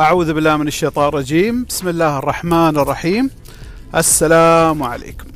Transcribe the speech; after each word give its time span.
أعوذ 0.00 0.32
بالله 0.32 0.56
من 0.56 0.68
الشيطان 0.68 1.08
الرجيم. 1.08 1.64
بسم 1.64 1.88
الله 1.88 2.18
الرحمن 2.18 2.76
الرحيم. 2.78 3.30
السلام 3.94 4.82
عليكم. 4.82 5.26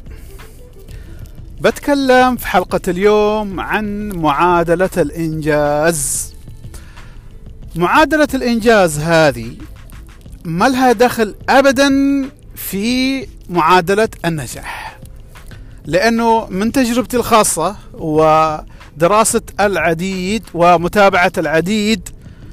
بتكلم 1.60 2.37
في 2.37 2.46
حلقة 2.46 2.80
اليوم 2.88 3.61
عن 3.61 4.08
معادلة 4.08 4.90
الإنجاز. 4.96 6.34
معادلة 7.76 8.29
الإنجاز 8.34 8.98
هذه 8.98 9.56
ما 10.44 10.69
لها 10.69 10.93
دخل 10.93 11.34
أبدا 11.48 11.90
في 12.54 13.26
معادلة 13.48 14.08
النجاح. 14.25 14.98
لأنه 15.84 16.47
من 16.51 16.73
تجربتي 16.73 17.16
الخاصة 17.16 17.77
ودراسة 17.95 19.43
العديد 19.61 20.43
ومتابعة 20.55 21.33
العديد 21.38 22.09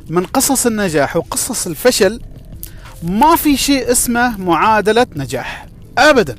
من 0.09 0.25
قصص 0.25 0.65
النجاح 0.65 1.15
وقصص 1.17 1.67
الفشل 1.67 2.21
ما 3.03 3.35
في 3.35 3.57
شيء 3.57 3.91
اسمه 3.91 4.37
معادلة 4.37 5.07
نجاح 5.15 5.67
أبدا. 5.97 6.35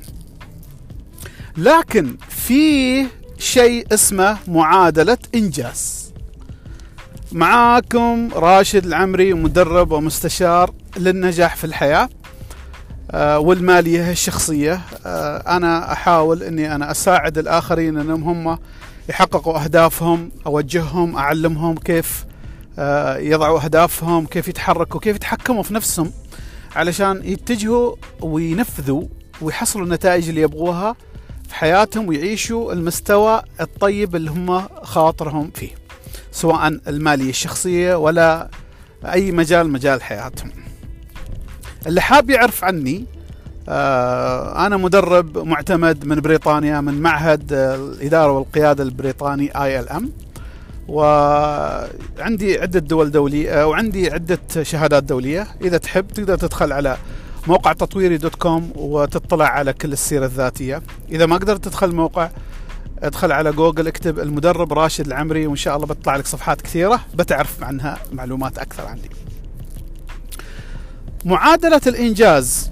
لكن 1.56 2.16
في 2.28 3.06
شيء 3.38 3.86
اسمه 3.94 4.38
معادلة 4.48 5.18
إنجاز. 5.34 6.12
معاكم 7.32 8.28
راشد 8.34 8.86
العمري 8.86 9.34
مدرب 9.34 9.92
ومستشار 9.92 10.74
للنجاح 10.96 11.56
في 11.56 11.64
الحياة 11.64 12.08
آه، 13.10 13.38
والمالية 13.38 14.10
الشخصية. 14.10 14.80
آه، 15.06 15.56
أنا 15.56 15.92
أحاول 15.92 16.42
أني 16.42 16.74
أنا 16.74 16.90
أساعد 16.90 17.38
الآخرين 17.38 17.98
أنهم 17.98 18.22
هم 18.48 18.58
يحققوا 19.08 19.64
أهدافهم 19.64 20.30
أوجههم 20.46 21.16
أعلمهم 21.16 21.74
كيف 21.74 22.24
يضعوا 23.18 23.60
أهدافهم 23.64 24.26
كيف 24.26 24.48
يتحركوا 24.48 25.00
كيف 25.00 25.16
يتحكموا 25.16 25.62
في 25.62 25.74
نفسهم 25.74 26.12
علشان 26.76 27.20
يتجهوا 27.24 27.94
وينفذوا 28.20 29.04
ويحصلوا 29.40 29.84
النتائج 29.84 30.28
اللي 30.28 30.40
يبغوها 30.40 30.96
في 31.48 31.54
حياتهم 31.54 32.08
ويعيشوا 32.08 32.72
المستوى 32.72 33.42
الطيب 33.60 34.16
اللي 34.16 34.30
هم 34.30 34.68
خاطرهم 34.82 35.50
فيه 35.54 35.70
سواء 36.32 36.68
المالية 36.88 37.30
الشخصية 37.30 37.94
ولا 37.94 38.48
أي 39.04 39.32
مجال 39.32 39.70
مجال 39.70 40.02
حياتهم. 40.02 40.50
اللي 41.86 42.00
حاب 42.00 42.30
يعرف 42.30 42.64
عني 42.64 43.04
آه 43.68 44.66
أنا 44.66 44.76
مدرب 44.76 45.38
معتمد 45.38 46.04
من 46.04 46.20
بريطانيا 46.20 46.80
من 46.80 47.00
معهد 47.02 47.52
الإدارة 47.52 48.32
والقيادة 48.32 48.82
البريطاني 48.84 49.62
آي 49.64 49.80
إل 49.80 49.88
إم. 49.88 50.10
وعندي 50.88 52.60
عدة 52.60 52.80
دورات 52.80 53.10
دولية 53.10 53.66
وعندي 53.66 54.10
عدة 54.10 54.62
شهادات 54.62 55.02
دولية. 55.02 55.46
إذا 55.62 55.78
تحب 55.78 56.08
تقدر 56.08 56.36
تدخل 56.36 56.72
على 56.72 56.96
موقع 57.46 57.72
تطويري 57.72 58.16
dot 58.16 58.34
com 58.34 58.72
وتطلع 58.76 59.46
على 59.46 59.72
كل 59.72 59.92
السيرة 59.92 60.26
الذاتية. 60.26 60.82
إذا 61.10 61.26
ما 61.26 61.36
قدرت 61.36 61.64
تدخل 61.64 61.88
الموقع 61.88 62.30
ادخل 63.02 63.32
على 63.32 63.52
جوجل 63.52 63.86
اكتب 63.86 64.18
المدرب 64.18 64.72
راشد 64.72 65.06
العمري 65.06 65.46
وإن 65.46 65.56
شاء 65.56 65.76
الله 65.76 65.86
بتطلع 65.86 66.16
لك 66.16 66.26
صفحات 66.26 66.62
كثيرة 66.62 67.00
بتعرف 67.14 67.62
عنها 67.62 67.98
معلومات 68.12 68.58
أكثر 68.58 68.86
عني. 68.86 69.10
معادلة 71.24 71.80
الإنجاز. 71.86 72.70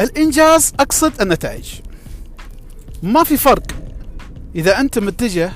الإنجاز 0.00 0.72
أقصد 0.80 1.20
النتائج. 1.20 1.72
ما 3.02 3.24
في 3.24 3.36
فرق. 3.36 3.66
إذا 4.54 4.80
أنت 4.80 4.98
متجه 4.98 5.52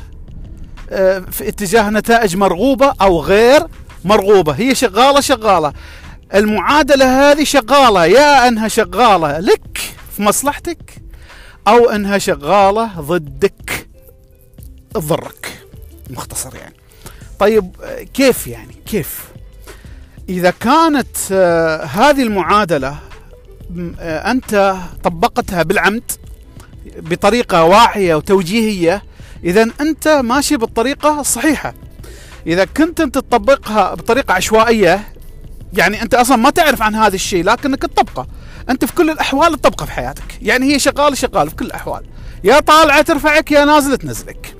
في 1.30 1.48
اتجاه 1.48 1.91
نتائج 1.91 2.36
مرغوبة 2.36 2.94
أو 3.00 3.20
غير 3.20 3.66
مرغوبة. 4.05 4.52
هي 4.52 4.74
شغالة 4.74 5.20
شغالة. 5.20 5.72
المعادلة 6.34 7.30
هذه 7.30 7.44
شغالة. 7.44 8.06
يا 8.06 8.48
أنها 8.48 8.68
شغالة 8.68 9.39
لك 9.39 9.78
في 10.17 10.23
مصلحتك 10.23 11.02
أو 11.68 11.90
أنها 11.90 12.18
شغالة 12.18 13.01
ضدك 13.01 13.86
تضرك 14.95 15.64
مختصر 16.11 16.56
يعني. 16.56 16.74
طيب 17.39 17.77
آه، 17.83 18.02
كيف 18.02 18.46
يعني؟ 18.46 18.74
كيف؟ 18.86 19.24
إذا 20.28 20.51
كانت 20.51 21.17
آه، 21.33 21.84
هذه 21.84 22.22
المعادلة 22.22 22.96
أنت 24.01 24.77
طبقتها 25.05 25.62
بالعمد 25.62 26.12
بطريقة 26.96 27.64
واعية 27.64 28.14
وتوجيهية 28.14 29.02
اذا 29.45 29.70
أنت 29.80 30.08
ماشي 30.08 30.56
بالطريقة 30.56 31.20
الصحيحة. 31.20 31.74
إذا 32.46 32.64
كنت 32.64 33.01
أنت 33.01 33.14
تطبقها 33.14 33.95
بطريقة 33.95 34.34
عشوائية 34.34 35.08
يعني 35.73 36.02
أنت 36.02 36.14
أصلا 36.14 36.36
ما 36.36 36.51
تعرف 36.51 36.83
عن 36.83 36.95
هذا 36.95 37.14
الشيء 37.14 37.45
لكنك 37.45 37.83
تطبقه. 37.83 38.27
أنت 38.70 38.84
في 38.84 38.92
كل 38.92 39.11
الأحوال 39.11 39.61
تطبقه 39.61 39.86
في 39.86 39.92
حياتك. 39.92 40.39
يعني 40.42 40.74
هي 40.74 40.78
شغال 40.78 41.18
شغال 41.18 41.51
في 41.51 41.56
كل 41.56 41.67
الأحوال. 41.67 42.02
يا 42.45 42.61
طالعه 42.61 43.02
ترفعك 43.02 43.52
يا 43.52 43.64
نازله 43.64 43.96
تنزلك. 43.96 44.55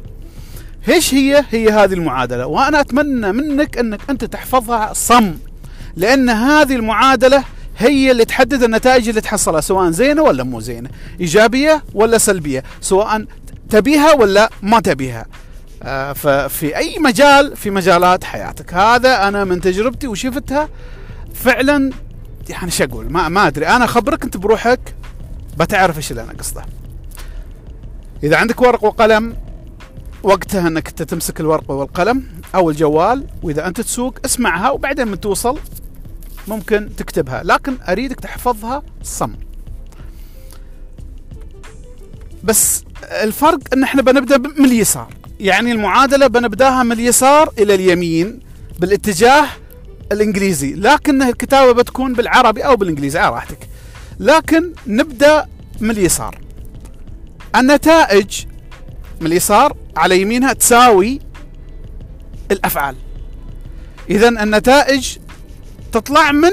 إيش 0.89 1.15
هي؟ 1.15 1.45
هي 1.51 1.69
هذه 1.69 1.93
المعادلة. 1.93 2.47
وأنا 2.47 2.81
أتمنى 2.81 3.33
منك 3.33 3.79
أنك 3.79 4.01
أنت 4.11 4.25
تحفظها 4.25 4.93
صم. 4.93 5.35
لأن 5.97 6.31
هذه 6.31 6.77
المعادلة 6.77 7.45
هي 7.79 8.11
اللي 8.11 8.25
تحدد 8.25 8.63
النتائج 8.63 9.09
اللي 9.09 9.21
تحصلها 9.21 9.61
سواء 9.61 9.91
زينة 9.91 10.23
ولا 10.23 10.43
مو 10.45 10.61
زينة. 10.61 10.91
إيجابية 11.21 11.85
ولا 11.95 12.19
سلبية. 12.19 12.65
سواء 12.81 13.25
تبيها 13.71 14.13
ولا 14.13 14.51
ما 14.63 14.81
تبيها. 14.81 15.27
آه، 15.83 16.13
ففي 16.13 16.77
أي 16.77 16.99
مجال 16.99 17.57
في 17.57 17.71
مجالات 17.71 18.25
حياتك. 18.25 18.75
هذا 18.75 19.29
أنا 19.29 19.45
من 19.45 19.61
تجربتي 19.61 20.09
وشفتها 20.09 20.69
فعلا 21.35 21.91
يعني 22.49 22.71
شو 22.71 22.85
أقول؟ 22.85 23.13
ما, 23.13 23.29
ما 23.29 23.47
أدري. 23.47 23.67
أنا 23.67 23.85
اخبرك 23.85 24.25
انت 24.25 24.37
بروحك 24.37 24.95
بتعرف 25.59 25.97
إيش 25.97 26.11
اللي 26.11 26.23
أنا 26.23 26.33
قصده. 26.33 26.65
إذا 28.23 28.37
عندك 28.37 28.61
ورق 28.61 28.85
وقلم 28.85 29.37
وقتها 30.23 30.69
إنك 30.69 30.89
أنت 30.89 31.03
تمسك 31.03 31.41
الورقه 31.41 31.75
والقلم 31.75 32.25
أو 32.55 32.71
الجوال 32.71 33.27
وإذا 33.43 33.67
أنت 33.67 33.81
تسوق 33.81 34.19
اسمعها 34.25 34.71
وبعدين 34.71 35.09
من 35.09 35.21
توصل 35.21 35.59
ممكن 36.49 36.89
تكتبها. 36.97 37.43
لكن 37.45 37.77
أريدك 37.89 38.21
تحفظها 38.21 38.83
صم. 39.03 39.33
بس 42.45 42.85
الفرق 43.03 43.59
إن 43.73 43.83
إحنا 43.83 44.03
بنبدأ 44.03 44.39
من 44.39 44.65
اليسار. 44.65 45.15
يعني 45.41 45.73
المعادلة 45.73 46.27
بنبدأها 46.27 46.83
من 46.83 46.93
اليسار 46.93 47.51
إلى 47.59 47.75
اليمين 47.75 48.41
بالاتجاه 48.79 49.47
الإنجليزي. 50.13 50.75
لكن 50.75 51.23
الكتابة 51.23 51.73
بتكون 51.73 52.13
بالعربي 52.13 52.61
أو 52.61 52.77
بالإنجليزي 52.77 53.19
على 53.19 53.35
راحتك. 53.35 53.59
لكن 54.21 54.73
نبدأ 54.87 55.47
من 55.81 55.91
اليسار. 55.91 56.41
النتائج 57.57 58.45
من 59.21 59.27
اليسار 59.27 59.77
على 59.97 60.21
يمينها 60.21 60.53
تساوي 60.53 61.21
الأفعال. 62.51 62.97
اذا 64.11 64.29
النتائج 64.29 65.17
تطلع 65.93 66.33
من 66.33 66.51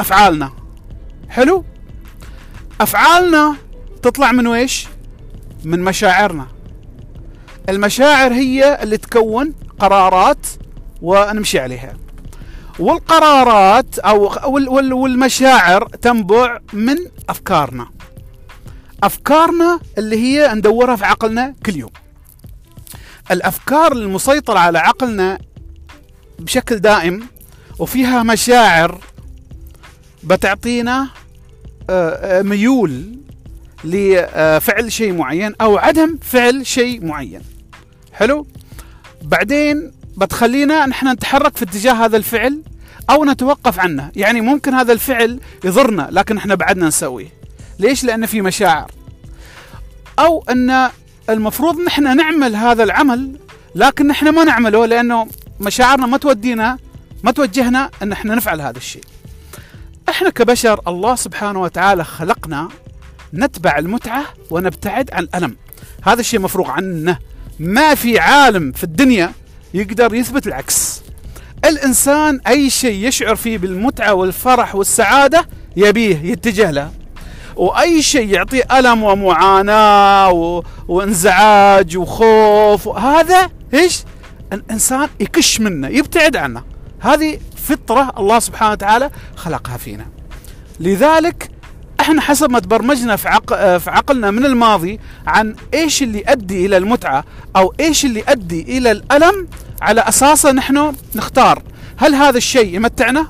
أفعالنا. 0.00 0.52
حلو؟ 1.28 1.64
أفعالنا 2.80 3.56
تطلع 4.02 4.32
من 4.32 4.46
ويش 4.46 4.86
من 5.64 5.80
مشاعرنا. 5.80 6.46
المشاعر 7.68 8.32
هي 8.32 8.82
اللي 8.82 8.96
تكون 8.96 9.54
قرارات 9.78 10.46
ونمشي 11.02 11.58
عليها. 11.58 11.94
والقرارات 12.78 13.98
أو 13.98 14.32
والمشاعر 15.02 15.88
تنبع 15.88 16.58
من 16.72 16.96
أفكارنا. 17.28 17.88
أفكارنا 19.02 19.80
اللي 19.98 20.16
هي 20.16 20.54
ندورها 20.54 20.96
في 20.96 21.04
عقلنا 21.04 21.54
كل 21.66 21.76
يوم. 21.76 21.90
الأفكار 23.30 23.92
المسيطره 23.92 24.58
على 24.58 24.78
عقلنا 24.78 25.38
بشكل 26.38 26.78
دائم 26.78 27.26
وفيها 27.78 28.22
مشاعر 28.22 28.98
بتعطينا 30.24 31.08
آه، 31.90 32.38
آه، 32.38 32.42
ميول 32.42 33.18
لفعل 33.84 34.92
شيء 34.92 35.12
معين 35.12 35.54
أو 35.60 35.78
عدم 35.78 36.18
فعل 36.22 36.66
شيء 36.66 37.06
معين. 37.06 37.40
حلو؟ 38.12 38.46
بعدين 39.22 39.92
بتخلينا 40.16 40.86
نحن 40.86 41.08
نتحرك 41.08 41.56
في 41.56 41.64
اتجاه 41.64 41.92
هذا 41.92 42.16
الفعل 42.16 42.62
أو 43.10 43.24
نتوقف 43.24 43.80
عنه. 43.80 44.10
يعني 44.16 44.40
ممكن 44.40 44.74
هذا 44.74 44.92
الفعل 44.92 45.40
يضرنا 45.64 46.08
لكن 46.10 46.36
إحنا 46.36 46.54
بعدنا 46.54 46.86
نسويه. 46.86 47.28
ليش؟ 47.78 48.04
لأن 48.04 48.26
في 48.26 48.40
مشاعر. 48.40 48.90
أو 50.18 50.44
أن 50.50 50.90
المفروض 51.30 51.80
نحن 51.80 52.16
نعمل 52.16 52.56
هذا 52.56 52.84
العمل 52.84 53.36
لكن 53.74 54.06
نحن 54.06 54.28
ما 54.28 54.44
نعمله 54.44 54.86
لأنه 54.86 55.28
مشاعرنا 55.60 56.06
ما 56.06 56.16
تودينا 56.16 56.78
ما 57.24 57.30
توجهنا 57.30 57.90
أن 58.02 58.12
إحنا 58.12 58.34
نفعل 58.34 58.60
هذا 58.60 58.78
الشيء. 58.78 59.04
إحنا 60.08 60.30
كبشر 60.30 60.80
الله 60.88 61.14
سبحانه 61.14 61.62
وتعالى 61.62 62.04
خلقنا 62.04 62.68
نتبع 63.34 63.78
المتعة 63.78 64.24
ونبتعد 64.50 65.10
عن 65.12 65.22
الألم. 65.22 65.56
هذا 66.02 66.20
الشيء 66.20 66.40
مفروغ 66.40 66.70
عنه. 66.70 67.18
ما 67.58 67.94
في 67.94 68.18
عالم 68.18 68.72
في 68.72 68.84
الدنيا 68.84 69.32
يقدر 69.74 70.14
يثبت 70.14 70.46
العكس. 70.46 71.02
الإنسان 71.64 72.40
أي 72.46 72.70
شيء 72.70 73.06
يشعر 73.06 73.36
فيه 73.36 73.58
بالمتعة 73.58 74.14
والفرح 74.14 74.74
والسعادة 74.74 75.48
يبيه 75.76 76.22
يتجه 76.22 76.70
له. 76.70 76.90
وأي 77.56 78.02
شيء 78.02 78.34
يعطيه 78.34 78.62
ألم 78.78 79.02
ومعاناة 79.02 80.30
و... 80.30 80.62
وانزعاج 80.88 81.96
وخوف. 81.96 82.88
هذا 82.88 83.50
إيش؟ 83.74 84.02
الإنسان 84.52 85.08
يكش 85.20 85.60
منه 85.60 85.88
يبتعد 85.88 86.36
عنه. 86.36 86.62
هذه 87.00 87.38
فطرة 87.56 88.12
الله 88.18 88.38
سبحانه 88.38 88.72
وتعالى 88.72 89.10
خلقها 89.36 89.76
فينا. 89.76 90.06
لذلك 90.80 91.50
إحنا 92.00 92.20
حسب 92.20 92.50
ما 92.50 92.58
تبرمجنا 92.58 93.16
في, 93.16 93.28
عق... 93.28 93.76
في 93.78 93.90
عقلنا 93.90 94.30
من 94.30 94.44
الماضي 94.46 95.00
عن 95.26 95.54
إيش 95.74 96.02
اللي 96.02 96.18
يؤدي 96.18 96.66
إلى 96.66 96.76
المتعة 96.76 97.24
أو 97.56 97.74
إيش 97.80 98.04
اللي 98.04 98.20
يؤدي 98.20 98.78
إلى 98.78 98.90
الألم 98.90 99.48
على 99.82 100.00
اساسه 100.00 100.52
نحن 100.52 100.92
نختار. 101.14 101.62
هل 101.96 102.14
هذا 102.14 102.36
الشيء 102.36 102.74
يمتعنا 102.74 103.26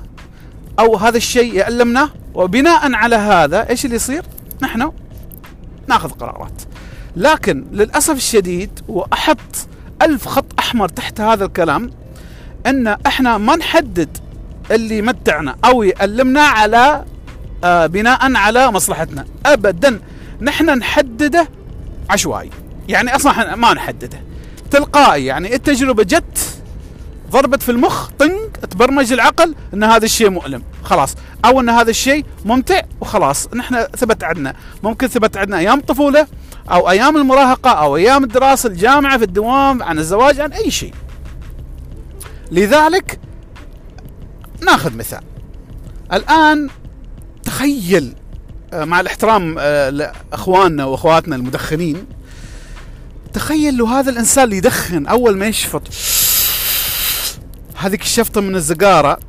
أو 0.79 0.95
هذا 0.97 1.17
الشيء 1.17 1.53
يألمنا؟ 1.55 2.09
وبناء 2.33 2.93
على 2.93 3.15
هذا 3.15 3.69
إيش 3.69 3.85
اللي 3.85 3.95
يصير؟ 3.95 4.23
نحن 4.61 4.91
ناخذ 5.87 6.09
قرارات. 6.09 6.61
لكن 7.15 7.65
للأسف 7.71 8.15
الشديد 8.15 8.79
وأحط 8.87 9.67
ألف 10.01 10.27
خط 10.27 10.45
أحمر 10.59 10.89
تحت 10.89 11.21
هذا 11.21 11.45
الكلام 11.45 11.91
إن 12.67 12.87
إحنا 12.87 13.37
ما 13.37 13.55
نحدد 13.55 14.17
اللي 14.71 14.97
يمتعنا 14.97 15.55
أو 15.65 15.83
يألمنا 15.83 16.41
على 16.41 16.77
آه 16.77 17.05
بناء 17.63 18.35
على 18.35 18.71
مصلحتنا. 18.71 19.25
ابدا 19.45 19.99
نحن 20.41 20.65
نحدده 20.65 21.47
عشوائي. 22.09 22.49
يعني 22.87 23.15
أصلا 23.15 23.55
ما 23.55 23.73
نحدده. 23.73 24.21
تلقائي 24.71 25.25
يعني 25.25 25.55
التجربة 25.55 26.03
جت 26.03 26.61
ضربت 27.31 27.63
في 27.63 27.71
المخ 27.71 28.09
طنق 28.19 28.51
تبرمج 28.69 29.13
العقل 29.13 29.55
إن 29.73 29.83
هذا 29.83 30.05
الشيء 30.05 30.29
مؤلم. 30.29 30.63
خلاص. 30.83 31.15
أو 31.45 31.59
إن 31.59 31.69
هذا 31.69 31.89
الشيء 31.89 32.25
ممتع 32.45 32.81
وخلاص. 33.01 33.47
نحن 33.53 33.85
ثبت 33.97 34.23
عندنا. 34.23 34.55
ممكن 34.83 35.07
ثبت 35.07 35.37
عندنا 35.37 35.57
أيام 35.57 35.79
الطفوله 35.79 36.27
أو 36.71 36.89
أيام 36.89 37.17
المراهقة 37.17 37.71
أو 37.71 37.95
أيام 37.95 38.23
الدراسة 38.23 38.69
الجامعة 38.69 39.17
في 39.17 39.23
الدوام 39.23 39.83
عن 39.83 39.99
الزواج 39.99 40.39
عن 40.39 40.53
أي 40.53 40.71
شيء. 40.71 40.93
لذلك 42.51 43.19
ناخذ 44.61 44.97
مثال. 44.97 45.21
الآن 46.13 46.69
تخيل 47.59 48.13
آه، 48.73 48.85
مع 48.85 48.99
الاحترام 48.99 49.55
آه، 49.59 49.89
لأخواننا 49.89 50.85
وأخواتنا 50.85 51.35
المدخنين 51.35 52.05
تخيل 53.33 53.77
لو 53.77 53.85
هذا 53.85 54.09
الإنسان 54.09 54.43
اللي 54.43 54.57
يدخن 54.57 55.07
أول 55.07 55.37
ما 55.37 55.47
يشفط 55.47 55.81
هذيك 57.75 58.01
الشفطة 58.01 58.41
من 58.41 58.55
الزقارة 58.55 59.19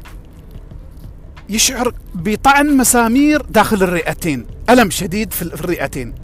يشعر 1.48 1.94
بطعن 2.14 2.76
مسامير 2.76 3.42
داخل 3.42 3.82
الرئتين 3.82 4.46
ألم 4.70 4.90
شديد 4.90 5.32
في 5.32 5.42
الرئتين. 5.42 6.14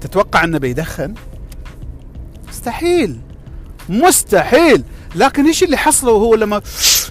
تتوقع 0.00 0.44
أنه 0.44 0.58
بيدخن؟ 0.58 1.14
مستحيل 2.48 3.20
مستحيل. 3.88 4.84
لكن 5.14 5.46
إيش 5.46 5.62
اللي 5.62 5.76
حصله 5.76 6.12
وهو 6.12 6.34
لما 6.34 6.62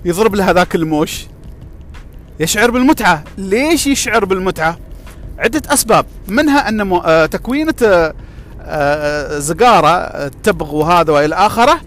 يضرب 0.06 0.36
له 0.36 0.50
هذاك 0.50 0.76
الموش؟ 0.76 1.26
يشعر 2.42 2.72
بالمتعة. 2.72 3.24
ليش 3.38 3.88
يشعر 3.88 4.26
بالمتعة؟ 4.26 4.78
عدة 5.40 5.62
أسباب. 5.74 6.06
منها 6.28 6.70
أن 6.70 6.92
آه، 6.92 7.26
تكوينة 7.26 7.74
آه، 7.84 8.14
آه، 8.62 9.40
زقارة 9.40 9.90
التبغ 10.26 10.76
وهذا 10.76 11.14
وإلى 11.14 11.36
آخره 11.36 11.82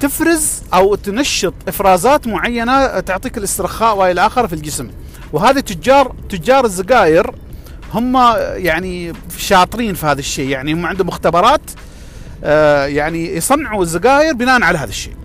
تفرز 0.00 0.62
أو 0.74 0.94
تنشط 0.94 1.54
إفرازات 1.68 2.26
معينة 2.26 3.00
تعطيك 3.00 3.38
الاسترخاء 3.38 3.96
وإلى 3.96 4.26
آخره 4.26 4.46
في 4.46 4.52
الجسم. 4.52 4.90
وهذه 5.32 5.60
تجار 5.60 6.14
تجار 6.28 6.66
السجاير 6.66 7.34
هم 7.94 8.16
يعني 8.38 9.12
شاطرين 9.38 9.94
في 9.94 10.06
هذا 10.06 10.20
الشيء. 10.20 10.48
يعني 10.48 10.72
هم 10.72 10.86
عندهم 10.86 11.06
مختبرات 11.06 11.60
يعني 12.86 13.36
يصنعوا 13.36 13.82
السجاير 13.82 14.34
بناء 14.34 14.62
على 14.62 14.78
هذا 14.78 14.90
الشيء. 14.90 15.19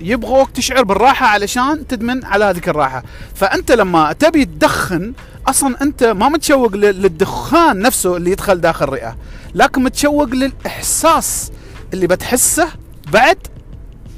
يبغوك 0.00 0.50
تشعر 0.50 0.82
بالراحة 0.82 1.26
علشان 1.26 1.86
تدمن 1.86 2.24
على 2.24 2.44
هذيك 2.44 2.68
الراحة. 2.68 3.02
فأنت 3.34 3.72
لما 3.72 4.12
تبي 4.12 4.44
تدخن 4.44 5.12
أصلا 5.48 5.82
أنت 5.82 6.04
ما 6.04 6.28
متشوق 6.28 6.76
للدخان 6.76 7.78
نفسه 7.78 8.16
اللي 8.16 8.30
يدخل 8.30 8.60
داخل 8.60 8.84
الرئة 8.84 9.16
لكن 9.54 9.82
متشوق 9.82 10.28
للإحساس 10.28 11.52
اللي 11.94 12.06
بتحسه 12.06 12.68
بعد 13.12 13.38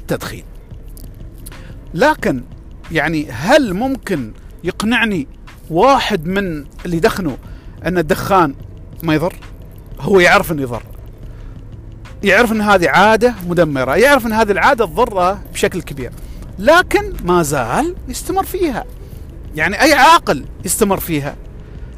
التدخين 0.01 0.43
لكن 1.93 2.43
يعني 2.91 3.31
هل 3.31 3.73
ممكن 3.73 4.31
يقنعني 4.63 5.27
واحد 5.69 6.25
من 6.27 6.65
اللي 6.85 6.97
يدخنوا 6.97 7.35
أن 7.85 7.97
الدخان 7.97 8.55
ما 9.03 9.15
يضر؟ 9.15 9.35
هو 9.99 10.19
يعرف 10.19 10.51
إنه 10.51 10.61
يضر. 10.61 10.83
يعرف 12.23 12.51
إن 12.51 12.61
هذه 12.61 12.89
عادة 12.89 13.33
مدمرة 13.47 13.95
يعرف 13.95 14.25
إن 14.25 14.33
هذه 14.33 14.51
العادة 14.51 14.85
تضرة 14.85 15.41
بشكل 15.53 15.81
كبير 15.81 16.11
لكن 16.59 17.13
ما 17.23 17.43
زال 17.43 17.95
يستمر 18.07 18.43
فيها. 18.43 18.85
يعني 19.55 19.81
أي 19.81 19.93
عاقل 19.93 20.45
يستمر 20.65 20.99
فيها؟ 20.99 21.35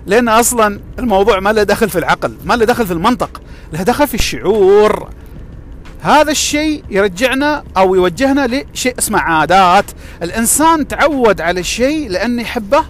لأن 0.05 0.29
أصلا 0.29 0.79
الموضوع 0.99 1.39
ما 1.39 1.53
له 1.53 1.63
دخل 1.63 1.89
في 1.89 1.99
العقل 1.99 2.37
ما 2.45 2.53
له 2.53 2.65
دخل 2.65 2.87
في 2.87 2.93
المنطق 2.93 3.41
له 3.73 3.83
دخل 3.83 4.07
في 4.07 4.13
الشعور. 4.13 5.09
هذا 6.01 6.31
الشيء 6.31 6.83
يرجعنا 6.89 7.63
أو 7.77 7.95
يوجهنا 7.95 8.47
لشيء 8.47 8.95
اسمه 8.99 9.19
عادات. 9.19 9.85
الإنسان 10.23 10.87
تعود 10.87 11.41
على 11.41 11.59
الشيء 11.59 12.09
لأنه 12.09 12.41
يحبه 12.41 12.83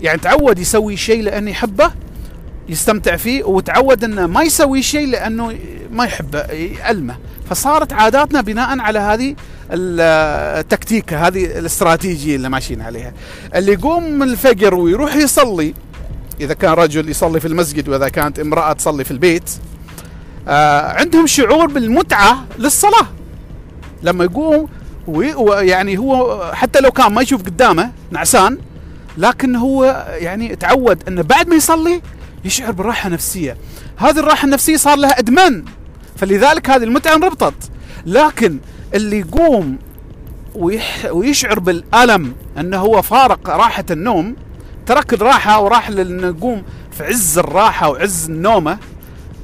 يعني 0.00 0.18
تعود 0.18 0.58
يسوي 0.58 0.96
شيء 0.96 1.22
لأنه 1.22 1.50
يحبه 1.50 1.90
يستمتع 2.68 3.16
فيه 3.16 3.44
وتعود 3.44 4.04
إنه 4.04 4.26
ما 4.26 4.42
يسوي 4.42 4.82
شيء 4.82 5.06
لأنه 5.08 5.54
ما 5.90 6.04
يحبه 6.04 6.40
يألمه 6.40 7.16
فصارت 7.50 7.92
عاداتنا 7.92 8.40
بناء 8.40 8.78
على 8.80 8.98
هذه 8.98 9.36
التكتيكه 9.70 11.26
هذه 11.26 11.44
الاستراتيجية 11.44 12.36
اللي 12.36 12.48
ماشيين 12.48 12.80
عليها. 12.80 13.12
اللي 13.54 13.72
يقوم 13.72 14.02
من 14.12 14.22
الفجر 14.22 14.74
ويروح 14.74 15.16
يصلي 15.16 15.74
إذا 16.40 16.54
كان 16.54 16.72
رجل 16.72 17.08
يصلي 17.08 17.40
في 17.40 17.48
المسجد 17.48 17.88
وإذا 17.88 18.08
كانت 18.08 18.38
امرأة 18.38 18.72
تصلي 18.72 19.04
في 19.04 19.10
البيت 19.10 19.50
آه 20.48 20.92
عندهم 20.92 21.26
شعور 21.26 21.66
بالمتعة 21.66 22.44
للصلاة. 22.58 23.06
لما 24.02 24.24
يقوم 24.24 24.68
ويعني 25.06 25.98
هو 25.98 26.42
حتى 26.54 26.80
لو 26.80 26.90
كان 26.90 27.12
ما 27.12 27.22
يشوف 27.22 27.42
قدامه 27.42 27.90
نعسان 28.10 28.58
لكن 29.18 29.56
هو 29.56 30.06
يعني 30.18 30.56
تعود 30.56 31.08
إنه 31.08 31.22
بعد 31.22 31.48
ما 31.48 31.56
يصلي 31.56 32.02
يشعر 32.44 32.72
براحه 32.72 33.08
نفسيه 33.08 33.56
هذه 33.96 34.18
الراحة 34.18 34.44
النفسية 34.44 34.76
صار 34.76 34.98
لها 34.98 35.18
إدمان. 35.18 35.64
فلذلك 36.18 36.70
هذه 36.70 36.84
المتعة 36.84 37.14
انربطت. 37.14 37.70
لكن 38.06 38.58
اللي 38.94 39.18
يقوم 39.18 39.78
ويشعر 41.10 41.58
بالألم 41.58 42.34
أنه 42.58 42.76
هو 42.78 43.02
فارق 43.02 43.50
راحة 43.50 43.84
النوم 43.90 44.36
ترك 44.86 45.12
الراحة 45.12 45.60
وراح 45.60 45.90
لأنه 45.90 46.26
يقوم 46.26 46.62
في 46.90 47.04
عز 47.04 47.38
الراحة 47.38 47.88
وعز 47.88 48.30
النومة 48.30 48.78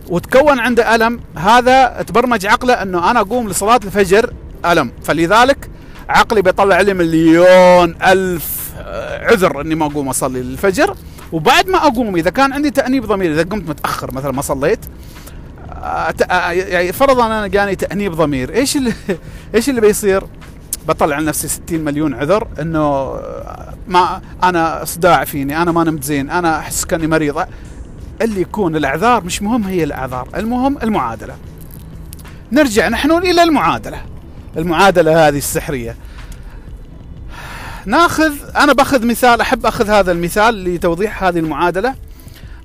وتكون 0.08 0.58
عنده 0.58 0.94
ألم 0.94 1.20
هذا 1.36 2.02
تبرمج 2.06 2.46
عقله 2.46 2.74
أنه 2.74 3.10
أنا 3.10 3.20
أقوم 3.20 3.48
لصلاة 3.48 3.80
الفجر 3.84 4.32
ألم. 4.66 4.92
فلذلك 5.04 5.70
عقلي 6.08 6.42
بيطلع 6.42 6.80
لي 6.80 6.94
مليون 6.94 7.96
ألف 8.02 8.72
عذر 9.20 9.60
إني 9.60 9.74
ما 9.74 9.86
أقوم 9.86 10.08
أصلي 10.08 10.40
الفجر 10.40 10.94
وبعد 11.32 11.68
ما 11.68 11.78
أقوم 11.78 12.16
إذا 12.16 12.30
كان 12.30 12.52
عندي 12.52 12.70
تأنيب 12.70 13.06
ضمير 13.06 13.32
إذا 13.32 13.42
قمت 13.42 13.68
متأخر 13.68 14.14
مثلا 14.14 14.32
ما 14.32 14.42
صليت 14.42 14.80
يعني 16.20 16.92
فرضا 16.92 17.26
أنا 17.26 17.46
جاني 17.46 17.74
تأنيب 17.74 18.12
ضمير. 18.12 18.54
إيش 18.54 18.76
اللي 18.76 18.92
إيش 19.54 19.68
اللي 19.68 19.80
بيصير؟ 19.80 20.24
بطلع 20.88 21.18
لنفسي 21.18 21.48
60 21.48 21.80
مليون 21.80 22.14
عذر 22.14 22.48
إنه 22.60 23.14
ما 23.88 24.20
أنا 24.42 24.84
صداع 24.84 25.24
فيني 25.24 25.62
أنا 25.62 25.72
ما 25.72 25.84
نمت 25.84 26.04
زين 26.04 26.30
أنا 26.30 26.58
أحس 26.58 26.84
كأني 26.84 27.06
مريض. 27.06 27.44
اللي 28.22 28.40
يكون 28.40 28.76
الأعذار 28.76 29.24
مش 29.24 29.42
مهم 29.42 29.62
هي 29.62 29.84
الأعذار. 29.84 30.28
المهم 30.36 30.78
المعادلة. 30.82 31.36
نرجع 32.52 32.88
نحن 32.88 33.10
إلى 33.10 33.42
المعادلة. 33.42 34.02
المعادلة 34.56 35.28
هذه 35.28 35.38
السحرية. 35.38 35.96
ناخذ 37.86 38.32
أنا 38.56 38.72
بأخذ 38.72 39.06
مثال 39.06 39.40
أحب 39.40 39.66
أخذ 39.66 39.90
هذا 39.90 40.12
المثال 40.12 40.64
لتوضيح 40.64 41.24
هذه 41.24 41.38
المعادلة 41.38 41.94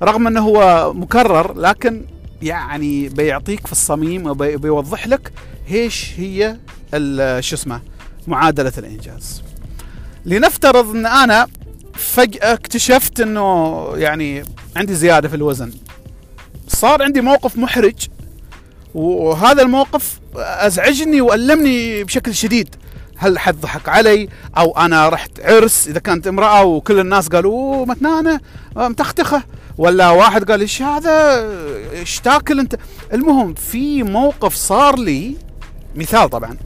رغم 0.04 0.28
إنه 0.28 0.42
هو 0.42 0.94
مكرر 0.94 1.58
لكن 1.58 2.06
يعني 2.42 3.10
بيعطيك 3.10 3.66
في 3.66 3.72
الصميم 3.72 4.28
وبيوضح 4.28 5.08
لك 5.08 5.32
إيش 5.72 6.14
هي 6.18 6.58
شو 7.40 7.56
اسمه 7.56 7.82
معادلة 8.28 8.74
الإنجاز. 8.78 9.44
لنفترض 10.26 10.96
إن 10.96 11.06
أنا 11.06 11.48
فجأة 11.94 12.54
اكتشفت 12.54 13.20
إنه 13.20 13.88
يعني 13.96 14.44
عندي 14.76 14.96
زيادة 14.96 15.30
في 15.30 15.36
الوزن. 15.36 15.72
صار 16.68 17.04
عندي 17.04 17.22
موقف 17.22 17.58
محرج 17.58 18.08
وهذا 18.94 19.62
الموقف 19.62 20.20
أزعجني 20.36 21.22
وألمني 21.22 22.04
بشكل 22.04 22.36
شديد. 22.36 22.76
هل 23.18 23.40
حد 23.40 23.62
ضحك 23.62 23.90
علي؟ 23.90 24.30
أو 24.58 24.78
أنا 24.78 25.10
رحت 25.10 25.40
عرس 25.40 25.88
إذا 25.88 26.00
كانت 26.00 26.28
امرأة 26.28 26.64
وكل 26.64 27.00
الناس 27.00 27.28
قالوا 27.28 27.86
متنانة 27.86 28.40
متختخة. 28.76 29.44
ولا 29.80 30.10
واحد 30.10 30.52
قال 30.52 30.62
إيش 30.62 30.82
هذا 30.82 31.46
إيش 31.92 32.20
تاكل 32.20 32.60
انت 32.60 32.76
المهم 33.14 33.54
في 33.54 34.04
موقف 34.04 34.54
صار 34.54 35.00
لي 35.00 35.36
مثال 35.96 36.30
طبعا 36.30 36.58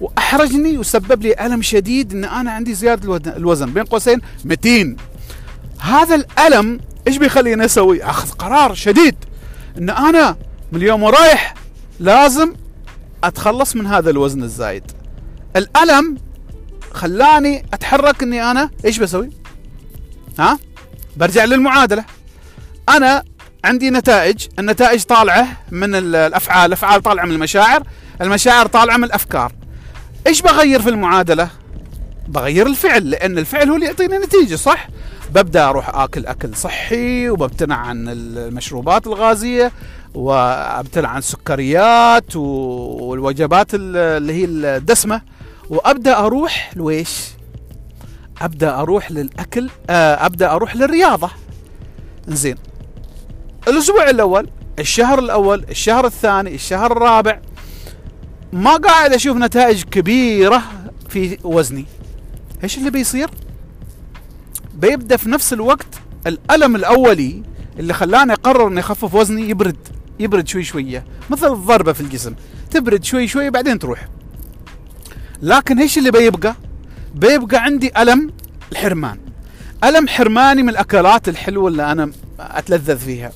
وأحرجني 0.00 0.78
وسبب 0.78 1.22
لي 1.22 1.46
ألم 1.46 1.62
شديد 1.62 2.12
إن 2.12 2.24
أنا 2.24 2.50
عندي 2.52 2.74
زيادة 2.74 3.36
الوزن 3.36 3.72
بين 3.72 3.84
قوسين 3.84 4.20
200 4.44 4.96
هذا 5.80 6.14
الألم 6.14 6.80
إيش 7.08 7.16
بيخليني 7.16 7.64
أسوي؟ 7.64 8.02
أخذ 8.04 8.30
قرار 8.30 8.74
شديد 8.74 9.14
إن 9.78 9.90
أنا 9.90 10.36
من 10.72 10.78
اليوم 10.78 11.02
ورايح 11.02 11.54
لازم 12.00 12.54
أتخلص 13.24 13.76
من 13.76 13.86
هذا 13.86 14.10
الوزن 14.10 14.42
الزايد. 14.42 14.84
الألم 15.56 16.16
خلاني 16.92 17.64
أتحرك 17.72 18.22
إني 18.22 18.50
أنا 18.50 18.70
إيش 18.84 18.98
بسوي؟ 18.98 19.30
ها؟ 20.38 20.58
برجع 21.16 21.44
للمعادلة. 21.44 22.17
أنا 22.88 23.24
عندي 23.64 23.90
نتائج، 23.90 24.46
النتائج 24.58 25.02
طالعة 25.02 25.46
من 25.70 25.94
الأفعال، 25.94 26.66
الافعال 26.66 27.02
طالعة 27.02 27.24
من 27.24 27.32
المشاعر، 27.32 27.82
المشاعر 28.20 28.66
طالعة 28.66 28.96
من 28.96 29.04
الأفكار. 29.04 29.52
إيش 30.26 30.42
بغير 30.42 30.82
في 30.82 30.88
المعادلة؟ 30.88 31.48
بغير 32.28 32.66
الفعل 32.66 33.10
لأن 33.10 33.38
الفعل 33.38 33.68
هو 33.68 33.74
اللي 33.74 33.86
يعطيني 33.86 34.18
نتيجة 34.18 34.54
صح؟ 34.54 34.88
ببدأ 35.34 35.68
أروح 35.68 35.88
آكل 35.96 36.26
أكل 36.26 36.56
صحي 36.56 37.30
وبمتنع 37.30 37.76
عن 37.76 38.08
المشروبات 38.08 39.06
الغازية 39.06 39.72
وابتعد 40.14 41.04
عن 41.04 41.18
السكريات 41.18 42.36
والوجبات 42.36 43.66
اللي 43.74 44.32
هي 44.32 44.44
الدسمة 44.44 45.20
وأبدأ 45.70 46.18
أروح 46.18 46.70
لويش؟ 46.76 47.20
أبدأ 48.40 48.74
أروح 48.80 49.10
للأكل 49.10 49.70
آه، 49.90 50.26
أبدأ 50.26 50.52
أروح 50.52 50.76
للرياضة 50.76 51.30
زين 52.28 52.56
الأسبوع 53.68 54.10
الأول 54.10 54.48
الشهر 54.78 55.18
الأول 55.18 55.64
الشهر 55.70 56.06
الثاني 56.06 56.54
الشهر 56.54 56.92
الرابع 56.92 57.40
ما 58.52 58.76
قاعد 58.76 59.12
أشوف 59.12 59.36
نتائج 59.36 59.82
كبيرة 59.82 60.62
في 61.08 61.38
وزني. 61.44 61.84
إيش 62.64 62.78
اللي 62.78 62.90
بيصير؟ 62.90 63.30
بيبدأ 64.74 65.16
في 65.16 65.28
نفس 65.30 65.52
الوقت 65.52 65.86
الألم 66.26 66.76
الأولي 66.76 67.42
اللي 67.78 67.94
خلاني 67.94 68.32
أقرر 68.32 68.68
إني 68.68 68.80
أخفف 68.80 69.14
وزني 69.14 69.50
يبرد 69.50 69.76
يبرد 70.20 70.48
شوي 70.48 70.64
شوية 70.64 71.04
مثل 71.30 71.52
الضربة 71.52 71.92
في 71.92 72.00
الجسم 72.00 72.34
تبرد 72.70 73.04
شوي 73.04 73.28
شوي 73.28 73.50
بعدين 73.50 73.78
تروح. 73.78 74.08
لكن 75.42 75.78
إيش 75.78 75.98
اللي 75.98 76.10
بيبقى؟ 76.10 76.54
بيبقى 77.14 77.62
عندي 77.62 78.02
ألم 78.02 78.30
الحرمان. 78.72 79.18
ألم 79.84 80.08
حرماني 80.08 80.62
من 80.62 80.68
الأكلات 80.68 81.28
الحلوة 81.28 81.68
اللي 81.68 81.92
أنا 81.92 82.12
أتلذذ 82.40 82.98
فيها. 82.98 83.32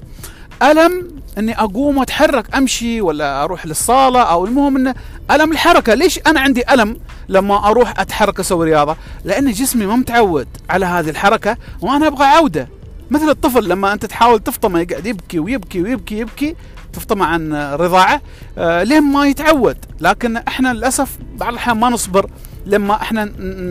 ألم 0.62 1.22
أني 1.38 1.60
أقوم 1.60 1.98
واتحرك 1.98 2.56
أمشي 2.56 3.00
ولا 3.00 3.44
أروح 3.44 3.66
للصالة؟ 3.66 4.20
أو 4.20 4.44
المهم 4.44 4.76
انه 4.76 4.94
ألم 5.30 5.52
الحركة. 5.52 5.94
ليش 5.94 6.20
أنا 6.26 6.40
عندي 6.40 6.72
ألم 6.72 6.96
لما 7.28 7.68
أروح 7.68 8.00
أتحرك 8.00 8.40
أسوي 8.40 8.66
رياضة؟ 8.66 8.96
لأن 9.24 9.52
جسمي 9.52 9.86
ما 9.86 9.96
متعود 9.96 10.48
على 10.70 10.86
هذه 10.86 11.10
الحركة 11.10 11.56
وأنا 11.80 12.06
أبغى 12.06 12.24
عودة. 12.24 12.68
مثل 13.10 13.28
الطفل 13.28 13.68
لما 13.68 13.92
أنت 13.92 14.06
تحاول 14.06 14.40
تفطمه 14.40 14.80
يقعد 14.80 15.06
يبكي 15.06 15.38
ويبكي 15.38 15.82
ويبكي 15.82 16.18
يبكي 16.18 16.56
تفطمه 16.92 17.24
عن 17.24 17.54
رضاعة 17.54 18.20
آه 18.58 18.82
لين 18.82 19.02
ما 19.02 19.26
يتعود. 19.26 19.76
لكن 20.00 20.36
إحنا 20.36 20.72
للأسف 20.72 21.18
بعض 21.36 21.52
الأحيان 21.52 21.80
ما 21.80 21.88
نصبر 21.88 22.30
لما 22.66 22.94
إحنا 22.94 23.24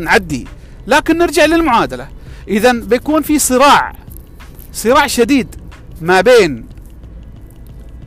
نعدي. 0.03 0.47
لكن 0.88 1.17
نرجع 1.17 1.45
للمعادلة. 1.45 2.07
اذا 2.47 2.71
بيكون 2.71 3.21
في 3.21 3.39
صراع 3.39 3.95
صراع 4.73 5.07
شديد 5.07 5.55
ما 6.01 6.21
بين 6.21 6.70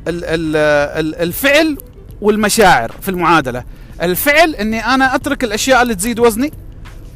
الفعل 0.08 1.78
والمشاعر 2.20 2.92
في 3.00 3.08
المعادلة. 3.08 3.64
الفعل 4.02 4.54
إني 4.54 4.84
أنا 4.86 5.14
أترك 5.14 5.44
الأشياء 5.44 5.82
اللي 5.82 5.94
تزيد 5.94 6.18
وزني 6.18 6.52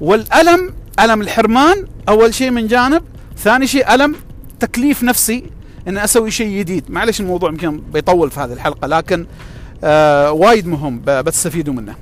والألم 0.01 0.75
ألم 1.01 1.21
الحرمان 1.21 1.87
أول 2.09 2.35
شيء 2.35 2.51
من 2.51 2.67
جانب 2.67 3.03
ثاني 3.39 3.67
شيء 3.67 3.95
ألم 3.95 4.17
تكليف 4.61 5.03
نفسي 5.03 5.45
ان 5.89 5.99
أسوي 5.99 6.31
شيء 6.31 6.59
جديد. 6.59 6.91
معلش 6.91 7.21
الموضوع 7.21 7.51
يمكن 7.51 7.81
بيطول 7.93 8.31
في 8.31 8.41
هذه 8.41 8.53
الحلقة 8.53 8.87
لكن 8.87 9.27
آه 9.85 10.33
وايد 10.33 10.67
مهم 10.67 11.03
بتستفيدوا 11.07 11.75
منه. 11.75 11.95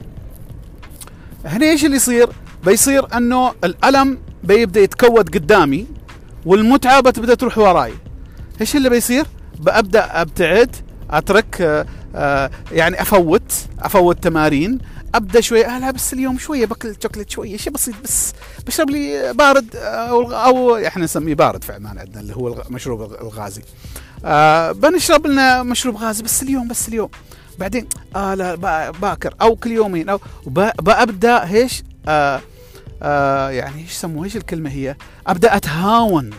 هنا 1.44 1.66
إيش 1.66 1.84
اللي 1.84 1.96
يصير؟ 1.96 2.28
بيصير 2.64 3.16
إنه 3.16 3.52
الألم 3.64 4.18
بيبدأ 4.44 4.80
يتكود 4.80 5.34
قدامي 5.34 5.86
والمتعة 6.46 7.00
بتبدأ 7.00 7.34
تروح 7.34 7.58
وراي. 7.58 7.92
إيش 8.60 8.76
اللي 8.76 8.90
بيصير؟ 8.90 9.26
ببدا 9.60 10.20
أبتعد 10.22 10.76
أترك 11.10 11.60
آه، 11.60 11.86
آه، 12.14 12.50
يعني 12.72 13.02
أفوت 13.02 13.52
أفوت 13.80 14.24
تمارين 14.24 14.78
أبدأ 15.14 15.40
شوي 15.40 15.66
آه 15.66 15.78
لا 15.78 15.90
بس 15.90 16.12
اليوم 16.12 16.38
شوية 16.38 16.66
باكل 16.66 16.94
شوكليت 17.02 17.30
شوية 17.30 17.56
شيء 17.56 17.72
بسيط 17.72 17.94
بس 18.04 18.32
بشرب 18.66 18.90
لي 18.90 19.32
بارد 19.32 19.76
أو 19.76 20.32
أو 20.32 20.76
إحنا 20.76 21.04
نسميه 21.04 21.34
بارد 21.34 21.64
في 21.64 21.72
عمان 21.72 21.98
عندنا 21.98 22.20
اللي 22.20 22.36
هو 22.36 22.62
المشروب 22.62 23.02
الغازي. 23.12 23.62
آه 24.24 24.72
بنشرب 24.72 25.26
لنا 25.26 25.62
مشروب 25.62 25.96
غازي 25.96 26.22
بس 26.22 26.42
اليوم 26.42 26.68
بس 26.68 26.88
اليوم. 26.88 27.08
بعدين 27.58 27.88
آه 28.16 28.34
لا 28.34 28.54
باكر 28.90 29.34
أو 29.42 29.56
كل 29.56 29.70
يومين 29.70 30.08
أو 30.08 30.20
بأبدأ 30.80 31.44
إيش؟ 31.44 31.82
آه 32.08 32.40
آه 33.02 33.50
يعني 33.50 33.80
إيش 33.82 33.90
يسموه 33.90 34.24
إيش 34.24 34.36
الكلمة 34.36 34.70
هي؟ 34.70 34.96
أبدأ 35.26 35.56
أتهاون. 35.56 36.30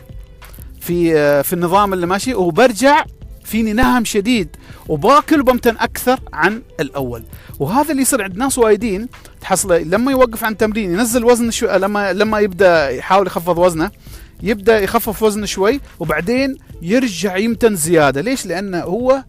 في 0.88 1.18
آه 1.18 1.42
في 1.42 1.54
النظام 1.54 1.94
اللي 1.94 2.08
ماشي. 2.08 2.34
وبرجع 2.34 3.06
فيني 3.44 3.74
نهم 3.74 4.06
شديد 4.06 4.48
وباكل 4.88 5.40
وبمتن 5.40 5.76
أكثر 5.80 6.20
عن 6.34 6.62
الأول. 6.80 7.24
وهذا 7.60 7.92
اللي 7.92 8.02
يصير 8.02 8.22
عند 8.24 8.38
ناس 8.38 8.58
وايدين. 8.58 9.08
تحصله 9.42 9.78
لما 9.78 10.12
يوقف 10.12 10.44
عن 10.44 10.58
تمرين 10.58 10.92
ينزل 10.92 11.26
وزن 11.26 11.52
شو 11.52 11.68
لما 11.68 12.14
لما 12.14 12.40
يبدأ 12.40 12.90
يحاول 12.90 13.28
يخفض 13.28 13.58
وزنه 13.58 13.92
يبدأ 14.44 14.80
يخفف 14.80 15.24
وزنه 15.24 15.46
شوي 15.46 15.80
وبعدين 16.00 16.58
يرجع 16.82 17.38
يمتن 17.38 17.76
زيادة. 17.76 18.22
ليش؟ 18.22 18.46
لأنه 18.46 18.80
هو 18.80 19.24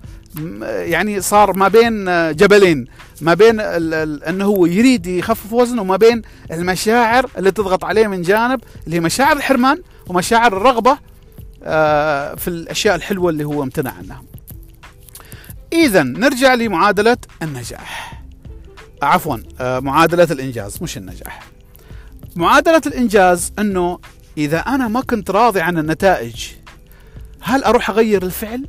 يعني 0.69 1.21
صار 1.21 1.57
ما 1.57 1.69
بين 1.69 2.05
جبلين. 2.37 2.85
ما 3.21 3.35
بين 3.35 3.61
إنه 3.61 4.45
هو 4.45 4.67
يريد 4.67 5.07
يخفف 5.07 5.53
وزنه 5.53 5.83
وما 5.83 5.97
بين 5.97 6.23
المشاعر 6.53 7.31
اللي 7.39 7.51
تضغط 7.51 7.85
عليه 7.85 8.07
من 8.07 8.23
جانب 8.23 8.61
اللي 8.87 8.97
هي 8.97 9.01
مشاعر 9.01 9.37
الحرمان 9.37 9.79
ومشاعر 10.07 10.57
الرغبة 10.57 10.99
في 12.37 12.49
الأشياء 12.49 12.95
الحلوة 12.95 13.31
اللي 13.31 13.45
هو 13.45 13.63
امتنع 13.63 13.93
عنها. 13.93 14.23
اذا 15.73 16.03
نرجع 16.03 16.55
لمعادلة 16.55 17.17
النجاح. 17.43 18.23
عفوا 19.03 19.37
آه، 19.61 19.81
معادلة 19.81 20.29
الإنجاز 20.31 20.83
مش 20.83 20.97
النجاح. 20.97 21.43
معادلة 22.37 22.83
الإنجاز 22.87 23.53
أنه 23.59 23.99
إذا 24.39 24.59
أنا 24.59 24.89
ما 24.89 25.01
كنت 25.01 25.31
راضي 25.31 25.61
عن 25.61 25.79
النتائج 25.79 26.47
هل 27.41 27.65
أروح 27.65 27.91
أغير 27.91 28.23
الفعل؟ 28.23 28.69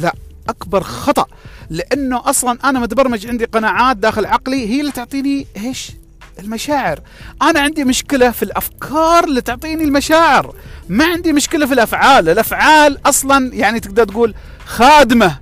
لا 0.00 0.14
أكبر 0.48 0.82
خطأ 0.82 1.26
لأنه 1.70 2.30
أصلا 2.30 2.58
أنا 2.64 2.80
متبرمج 2.80 3.26
عندي 3.26 3.44
قناعات 3.44 3.96
داخل 3.96 4.26
عقلي 4.26 4.68
هي 4.68 4.80
اللي 4.80 4.92
تعطيني 4.92 5.46
إيش؟ 5.56 5.92
المشاعر 6.38 7.00
أنا 7.42 7.60
عندي 7.60 7.84
مشكلة 7.84 8.30
في 8.30 8.42
الأفكار 8.42 9.24
اللي 9.24 9.40
تعطيني 9.40 9.84
المشاعر 9.84 10.54
ما 10.88 11.04
عندي 11.04 11.32
مشكلة 11.32 11.66
في 11.66 11.74
الأفعال. 11.74 12.28
الأفعال 12.28 12.98
أصلا 13.06 13.54
يعني 13.54 13.80
تقدر 13.80 14.04
تقول 14.04 14.34
خادمة 14.66 15.38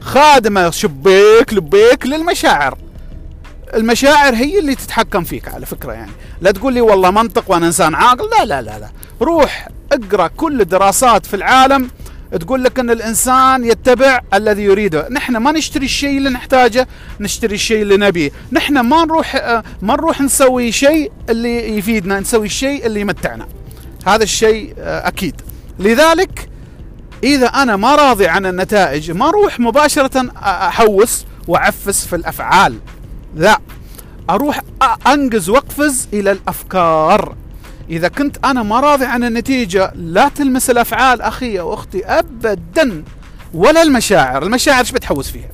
خادمة 0.00 0.70
شبيك 0.70 1.52
لبيك 1.52 2.06
للمشاعر. 2.06 2.78
المشاعر 3.74 4.34
هي 4.34 4.58
اللي 4.58 4.74
تتحكم 4.74 5.24
فيك 5.24 5.48
على 5.48 5.66
فكرة 5.66 5.92
يعني. 5.92 6.12
لا 6.40 6.50
تقول 6.50 6.74
لي 6.74 6.80
والله 6.80 7.10
منطق 7.10 7.50
وأنا 7.50 7.66
إنسان 7.66 7.94
عاقل. 7.94 8.30
لا 8.38 8.44
لا 8.44 8.62
لا 8.62 8.78
لا. 8.78 8.88
روح 9.22 9.68
اقرأ 9.92 10.26
كل 10.26 10.60
الدراسات 10.60 11.26
في 11.26 11.36
العالم 11.36 11.90
تقول 12.40 12.64
لك 12.64 12.78
إن 12.78 12.90
الإنسان 12.90 13.64
يتبع 13.64 14.20
الذي 14.34 14.62
يريده. 14.62 15.08
نحن 15.08 15.36
ما 15.36 15.52
نشتري 15.52 15.84
الشيء 15.84 16.18
اللي 16.18 16.30
نحتاجه 16.30 16.88
نشتري 17.20 17.54
الشيء 17.54 17.82
اللي 17.82 17.96
نبيه. 17.96 18.30
نحن 18.52 18.80
ما 18.80 19.04
نروح 19.04 19.36
ما 19.82 19.94
نروح 19.94 20.20
نسوي 20.20 20.72
شيء 20.72 21.12
اللي 21.30 21.78
يفيدنا 21.78 22.20
نسوي 22.20 22.46
الشيء 22.46 22.86
اللي 22.86 23.00
يمتعنا. 23.00 23.46
هذا 24.06 24.22
الشيء 24.22 24.74
آه، 24.78 25.08
أكيد. 25.08 25.40
لذلك 25.78 26.48
إذا 27.24 27.46
أنا 27.46 27.76
ما 27.76 27.94
راضي 27.94 28.26
عن 28.26 28.46
النتائج 28.46 29.10
ما 29.10 29.28
أروح 29.28 29.60
مباشرة 29.60 30.32
أحوس 30.42 31.24
وأعفس 31.48 32.06
في 32.06 32.16
الأفعال. 32.16 32.78
لا. 33.36 33.58
أروح 34.30 34.60
أنقز 35.06 35.48
وأقفز 35.48 36.08
إلى 36.12 36.32
الأفكار. 36.32 37.34
إذا 37.90 38.08
كنت 38.08 38.36
أنا 38.44 38.62
ما 38.62 38.80
راضي 38.80 39.04
عن 39.04 39.24
النتيجة 39.24 39.92
لا 39.94 40.28
تلمس 40.28 40.70
الأفعال 40.70 41.22
أخي 41.22 41.60
أو 41.60 41.74
أختي 41.74 42.04
ابدا. 42.04 43.04
ولا 43.54 43.82
المشاعر. 43.82 44.42
المشاعر 44.42 44.80
إيش 44.80 44.92
بتحوس 44.92 45.30
فيها؟ 45.30 45.50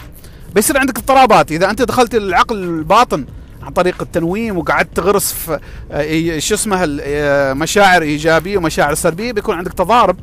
بيصير 0.54 0.78
عندك 0.78 0.98
اضطرابات. 0.98 1.52
إذا 1.52 1.70
أنت 1.70 1.82
دخلت 1.82 2.14
العقل 2.14 2.56
الباطن 2.56 3.26
عن 3.68 3.74
طريق 3.74 4.02
التنويم 4.02 4.58
وقعدت 4.58 4.96
تغرس 4.96 5.32
في 5.32 5.58
آه، 5.92 6.38
شو 6.38 6.54
اسمه 6.54 6.98
آه، 7.00 7.52
مشاعر 7.52 8.02
إيجابية 8.02 8.56
ومشاعر 8.56 8.94
سلبية 8.94 9.32
بيكون 9.32 9.56
عندك 9.56 9.72
تضارب. 9.72 10.16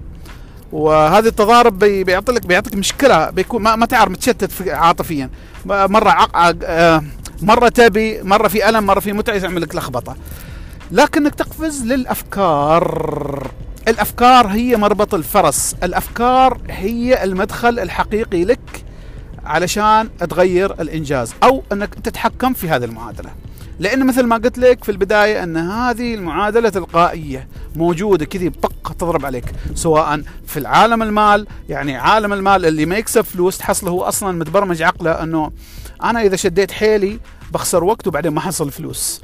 وهذه 0.72 1.28
التضارب 1.28 1.80
بيعطي 1.80 2.32
لك 2.32 2.46
بيعطيك 2.46 2.76
مشكلة 2.76 3.30
بيكون 3.30 3.62
ما, 3.62 3.86
تعرف 3.86 4.12
متشتت 4.12 4.68
عاطفيا. 4.68 5.30
مرة 5.66 6.10
عق... 6.10 6.56
آه، 6.64 7.04
مرة 7.42 7.70
تبي 7.70 8.24
مرة 8.24 8.48
في 8.48 8.70
ألم 8.70 8.84
مرة 8.84 9.00
في 9.00 9.14
متعة 9.14 9.34
يعمل 9.36 9.62
لك 9.62 9.76
لخبطة. 9.76 10.16
لكنك 10.92 11.36
تقفز 11.36 11.84
للأفكار. 11.84 13.48
الأفكار 13.88 14.48
هي 14.48 14.78
مربط 14.78 15.14
الفرس. 15.14 15.76
الأفكار 15.84 16.58
هي 16.70 17.24
المدخل 17.24 17.80
الحقيقي 17.80 18.46
لك. 18.46 18.85
علشان 19.46 20.10
تغير 20.18 20.82
الإنجاز 20.82 21.34
أو 21.44 21.64
أنك 21.72 21.96
تتحكم 21.96 22.54
في 22.54 22.70
هذه 22.70 22.84
المعادلة. 22.84 23.30
لأن 23.80 24.08
مثل 24.08 24.24
ما 24.24 24.36
قلت 24.36 24.58
لك 24.58 24.84
في 24.84 24.92
البداية 24.92 25.44
أن 25.44 25.58
هذه 25.58 26.16
المعادلة 26.16 26.70
تلقائية 26.70 27.48
موجودة 27.76 28.26
كذي 28.26 28.50
بق 28.50 28.94
تضرب 29.00 29.26
عليك 29.26 29.46
سواء 29.76 30.22
في 30.48 30.60
العالم 30.60 31.04
المال 31.04 31.48
يعني 31.70 31.98
عالم 31.98 32.34
المال 32.34 32.66
اللي 32.66 32.86
ما 32.86 32.98
يكسب 32.98 33.22
فلوس 33.22 33.58
تحصله 33.58 33.92
هو 33.92 34.04
أصلا 34.04 34.32
متبرمج 34.32 34.82
عقله 34.82 35.12
أنه 35.12 35.52
أنا 36.04 36.22
إذا 36.22 36.36
شديت 36.36 36.72
حيلي 36.72 37.20
بخسر 37.54 37.84
وقت 37.84 38.08
وبعدين 38.08 38.32
ما 38.32 38.42
حصل 38.42 38.72
فلوس. 38.72 39.22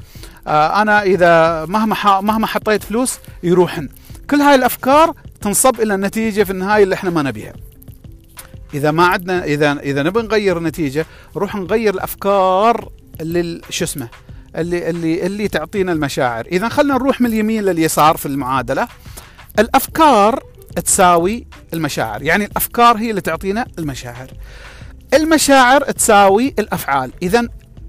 آه 0.48 0.82
أنا 0.82 1.04
إذا 1.04 1.66
مهما 1.66 2.22
مهما 2.22 2.48
حطيت 2.48 2.84
فلوس 2.84 3.20
يروحن. 3.44 3.90
كل 4.30 4.42
هاي 4.42 4.56
الأفكار 4.56 5.14
تنصب 5.42 5.82
إلى 5.82 5.96
النتيجه 5.96 6.44
في 6.44 6.52
النهاية 6.52 6.84
اللي 6.84 6.96
إحنا 6.96 7.10
ما 7.10 7.22
نبيها. 7.22 7.54
إذا 8.74 8.92
ما 8.92 9.06
عندنا 9.06 9.44
إذا 9.44 9.72
إذا 9.72 10.04
نبي 10.04 10.22
نغير 10.22 10.58
النتيجة 10.58 11.06
نروح 11.36 11.56
نغير 11.56 11.94
الأفكار 11.94 12.90
اللي 13.22 13.62
شو 13.70 13.86
اسمه 13.86 14.08
اللي 14.56 14.90
اللي 14.90 15.26
اللي 15.26 15.48
تعطينا 15.48 15.92
المشاعر. 15.92 16.46
إذا 16.46 16.70
خلينا 16.70 16.94
نروح 16.94 17.22
من 17.22 17.28
اليمين 17.28 17.64
لليسار 17.64 18.18
في 18.18 18.26
المعادلة. 18.26 18.88
الأفكار 19.60 20.44
تساوي 20.86 21.48
المشاعر 21.74 22.24
يعني 22.24 22.46
الأفكار 22.46 22.98
هي 22.98 23.10
اللي 23.10 23.22
تعطينا 23.22 23.66
المشاعر. 23.80 24.28
المشاعر 25.14 25.82
تساوي 25.82 26.54
الأفعال. 26.60 27.12
إذا 27.22 27.48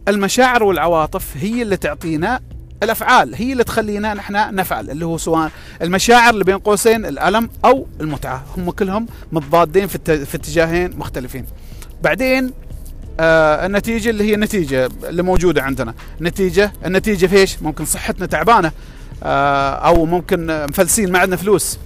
المشاعر 0.09 0.63
والعواطف 0.63 1.37
هي 1.37 1.63
اللي 1.63 1.77
تعطينا 1.77 2.41
الأفعال. 2.83 3.35
هي 3.35 3.53
اللي 3.53 3.65
تخلينا 3.65 4.15
نحن 4.15 4.55
نفعل 4.55 4.91
اللي 4.91 5.05
هو 5.07 5.19
سواء 5.19 5.51
المشاعر 5.83 6.33
اللي 6.33 6.45
بين 6.45 6.59
قوسين 6.59 7.07
الألم 7.07 7.51
أو 7.65 7.87
المتعة. 8.01 8.45
هم 8.57 8.71
كلهم 8.71 9.07
متضادين 9.33 9.87
في, 9.87 10.27
في 10.27 10.35
اتجاهين 10.35 10.99
مختلفين. 10.99 11.47
بعدين 12.03 12.53
آه 13.21 13.67
النتيجة 13.67 14.11
اللي 14.11 14.25
هي 14.25 14.35
النتيجة 14.35 14.89
اللي 15.05 15.23
موجودة 15.23 15.63
عندنا. 15.63 15.95
نتيجة 16.21 16.73
النتيجة 16.87 17.27
في 17.27 17.37
إيش؟ 17.37 17.63
ممكن 17.63 17.85
صحتنا 17.85 18.27
تعبانة 18.27 18.73
آه 19.23 19.75
أو 19.75 20.05
ممكن 20.05 20.67
مفلسين 20.67 21.13
ما 21.13 21.19
عندنا 21.19 21.37
فلوس 21.37 21.79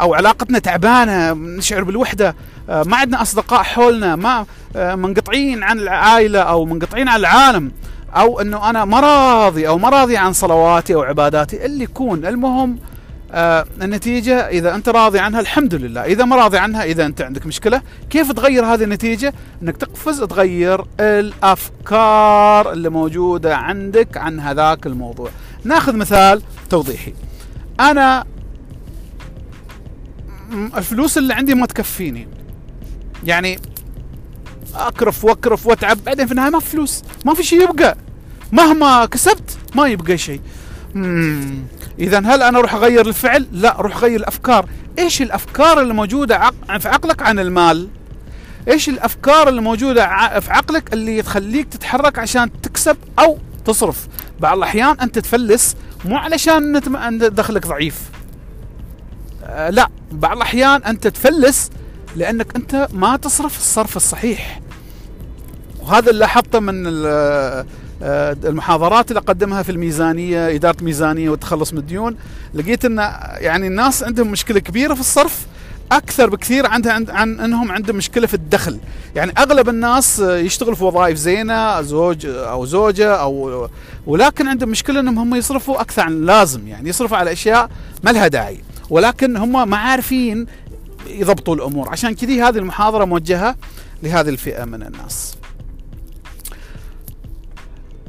أو 0.00 0.14
علاقتنا 0.14 0.58
تعبانة 0.58 1.32
نشعر 1.32 1.84
بالوحدة 1.84 2.34
آه 2.70 2.82
ما 2.82 2.96
عندنا 2.96 3.22
أصدقاء 3.22 3.62
حولنا 3.62 4.16
ما 4.16 4.46
آه 4.76 4.94
منقطعين 4.94 5.62
عن 5.62 5.78
العائلة 5.78 6.38
أو 6.40 6.64
منقطعين 6.64 7.08
عن 7.08 7.20
العالم. 7.20 7.72
أو 8.16 8.40
إنه 8.40 8.70
أنا 8.70 8.84
ما 8.84 9.00
راضي 9.00 9.68
أو 9.68 9.78
ما 9.78 9.88
راضي 9.88 10.16
عن 10.16 10.32
صلواتي 10.32 10.94
أو 10.94 11.02
عباداتي 11.02 11.66
اللي 11.66 11.84
يكون. 11.84 12.26
المهم 12.26 12.78
آه 13.32 13.66
النتيجة 13.82 14.48
إذا 14.48 14.74
أنت 14.74 14.88
راضي 14.88 15.18
عنها 15.18 15.40
الحمد 15.40 15.74
لله. 15.74 16.04
إذا 16.04 16.24
ما 16.24 16.36
راضي 16.36 16.58
عنها 16.58 16.84
إذا 16.84 17.06
أنت 17.06 17.22
عندك 17.22 17.46
مشكلة 17.46 17.82
كيف 18.10 18.32
تغير 18.32 18.64
هذه 18.64 18.84
النتيجة؟ 18.84 19.34
أنك 19.62 19.76
تقفز 19.76 20.22
تغير 20.22 20.84
الأفكار 21.00 22.72
اللي 22.72 22.88
موجودة 22.88 23.56
عندك 23.56 24.16
عن 24.16 24.40
هذاك 24.40 24.86
الموضوع. 24.86 25.30
ناخذ 25.64 25.96
مثال 25.96 26.42
توضيحي. 26.70 27.14
أنا 27.80 28.24
الفلوس 30.76 31.18
اللي 31.18 31.34
عندي 31.34 31.54
ما 31.54 31.66
تكفيني. 31.66 32.28
يعني 33.24 33.58
أكرف 34.74 35.24
وأكرف 35.24 35.66
وأتعب 35.66 35.98
بعدين 36.06 36.26
في 36.26 36.32
النهاية 36.32 36.50
ما 36.50 36.60
في 36.60 36.70
فلوس 36.70 37.02
ما 37.24 37.34
في 37.34 37.42
شيء 37.42 37.62
يبقى. 37.70 37.96
مهما 38.52 39.06
كسبت 39.06 39.58
ما 39.74 39.86
يبقى 39.86 40.18
شيء. 40.18 40.40
اذا 41.98 42.18
هل 42.18 42.42
أنا 42.42 42.58
أروح 42.58 42.74
أغير 42.74 43.06
الفعل؟ 43.06 43.46
لا 43.52 43.78
أروح 43.78 43.96
أغير 43.96 44.20
الأفكار. 44.20 44.68
إيش 44.98 45.22
الأفكار 45.22 45.80
اللي 45.80 45.94
موجوده 45.94 46.36
عق... 46.36 46.78
في 46.78 46.88
عقلك 46.88 47.22
عن 47.22 47.38
المال؟ 47.38 47.88
إيش 48.68 48.88
الأفكار 48.88 49.48
اللي 49.48 49.60
موجوده 49.60 50.06
في 50.40 50.52
عقلك 50.52 50.92
اللي 50.92 51.22
تخليك 51.22 51.68
تتحرك 51.68 52.18
عشان 52.18 52.60
تكسب 52.62 52.96
أو 53.18 53.38
تصرف؟ 53.64 54.08
بعض 54.40 54.56
الأحيان 54.56 55.00
أنت 55.00 55.18
تفلس 55.18 55.76
مو 56.04 56.16
علشان 56.16 56.80
دخلك 57.18 57.66
ضعيف. 57.66 58.00
آه 59.44 59.70
لا 59.70 59.88
بعض 60.12 60.36
الأحيان 60.36 60.82
أنت 60.82 61.06
تفلس 61.06 61.70
لأنك 62.16 62.56
أنت 62.56 62.88
ما 62.92 63.16
تصرف 63.16 63.58
الصرف 63.58 63.96
الصحيح. 63.96 64.60
وهذا 65.80 66.10
اللي 66.10 66.20
لاحظته 66.20 66.60
من 66.60 66.82
المحاضرات 68.02 69.10
اللي 69.10 69.20
أقدمها 69.20 69.62
في 69.62 69.72
الميزانية 69.72 70.54
إدارة 70.54 70.76
ميزانية 70.82 71.30
والتخلص 71.30 71.72
من 71.72 71.78
الديون 71.78 72.16
لقيت 72.54 72.84
إن 72.84 72.98
يعني 73.38 73.66
الناس 73.66 74.02
عندهم 74.02 74.30
مشكلة 74.30 74.60
كبيرة 74.60 74.94
في 74.94 75.00
الصرف 75.00 75.46
أكثر 75.92 76.30
بكثير 76.30 76.66
عندها 76.66 76.92
عن, 76.92 77.40
إنهم 77.40 77.72
عندهم 77.72 77.96
مشكلة 77.96 78.26
في 78.26 78.34
الدخل. 78.34 78.78
يعني 79.16 79.32
أغلب 79.38 79.68
الناس 79.68 80.18
يشتغلوا 80.18 80.74
في 80.74 80.84
وظائف 80.84 81.16
زينة 81.18 81.80
زوج 81.82 82.26
أو 82.26 82.66
زوجة 82.66 83.14
أو 83.14 83.68
ولكن 84.06 84.48
عندهم 84.48 84.68
مشكلة 84.68 85.00
إنهم 85.00 85.18
هم 85.18 85.34
يصرفوا 85.34 85.80
أكثر 85.80 86.02
عن 86.02 86.12
اللازم 86.12 86.68
يعني 86.68 86.88
يصرفوا 86.88 87.16
على 87.16 87.32
أشياء 87.32 87.70
ما 88.04 88.10
لها 88.10 88.28
داعي. 88.28 88.60
ولكن 88.90 89.36
هم 89.36 89.68
ما 89.70 89.76
عارفين 89.76 90.46
يضبطوا 91.06 91.54
الأمور. 91.54 91.88
عشان 91.88 92.14
كذي 92.14 92.42
هذه 92.42 92.58
المحاضرة 92.58 93.04
موجهة 93.04 93.56
لهذه 94.02 94.28
الفئة 94.28 94.64
من 94.64 94.82
الناس. 94.82 95.34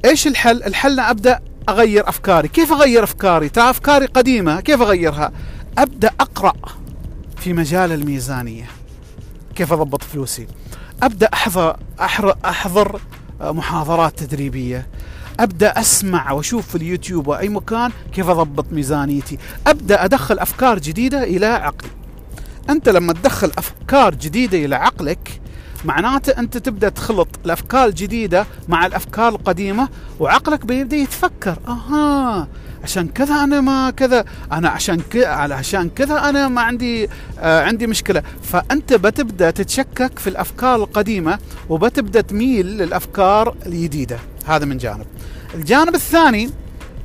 إيش 0.06 0.28
الحل؟ 0.28 0.64
الحل 0.64 1.00
أبدأ 1.00 1.40
أغير 1.70 2.10
أفكاري. 2.10 2.48
كيف 2.48 2.72
أغير 2.72 3.04
أفكاري؟ 3.04 3.50
ترى 3.50 3.70
أفكاري 3.70 4.06
قديمة. 4.06 4.62
كيف 4.62 4.82
أغيرها؟ 4.82 5.32
أبدأ 5.78 6.12
أقرأ 6.20 6.54
في 7.38 7.54
مجال 7.54 7.92
الميزانية. 7.92 8.66
كيف 9.56 9.74
أضبط 9.74 10.04
فلوسي؟ 10.04 10.48
أبدأ 11.04 11.30
احضر 11.34 11.78
احضر, 12.02 12.36
أحضر 12.46 13.02
محاضرات 13.42 14.20
تدريبية. 14.20 14.88
أبدأ 15.40 15.80
أسمع 15.80 16.32
وأشوف 16.32 16.68
في 16.68 16.76
اليوتيوب 16.76 17.28
وأي 17.28 17.50
مكان 17.50 17.92
كيف 18.14 18.30
أضبط 18.30 18.66
ميزانيتي. 18.72 19.38
أبدأ 19.68 20.06
أدخل 20.06 20.40
أفكار 20.40 20.80
جديدة 20.80 21.24
إلى 21.24 21.46
عقلي. 21.46 21.90
أنت 22.70 22.90
لما 22.90 23.14
تدخل 23.14 23.52
أفكار 23.58 24.16
جديدة 24.16 24.66
إلى 24.66 24.76
عقلك 24.76 25.42
معناته 25.86 26.40
أنت 26.40 26.58
تبدأ 26.58 26.90
تخلط 26.90 27.28
الأفكار 27.46 27.86
الجديدة 27.86 28.46
مع 28.68 28.86
الأفكار 28.86 29.30
القديمة 29.30 29.90
وعقلك 30.20 30.66
بيبدأ 30.66 30.96
يتفكر. 30.96 31.58
أها 31.68 32.48
عشان 32.84 33.08
كذا 33.08 33.44
أنا 33.44 33.62
ما 33.62 33.90
كذا 33.92 34.26
أنا 34.52 34.70
عشان 34.70 35.02
كذا 35.10 35.28
عشان 35.28 35.90
كذا 35.90 36.30
أنا 36.30 36.48
ما 36.48 36.62
عندي 36.62 37.10
آه 37.40 37.64
عندي 37.64 37.88
مشكلة. 37.88 38.24
فأنت 38.44 38.94
بتبدأ 38.94 39.52
تتشكك 39.52 40.20
في 40.20 40.28
الأفكار 40.28 40.76
القديمة 40.76 41.40
وبتبدأ 41.70 42.22
تميل 42.22 42.66
للأفكار 42.66 43.56
الجديدة. 43.66 44.20
هذا 44.46 44.66
من 44.66 44.78
جانب. 44.78 45.06
الجانب 45.56 45.96
الثاني 45.96 46.50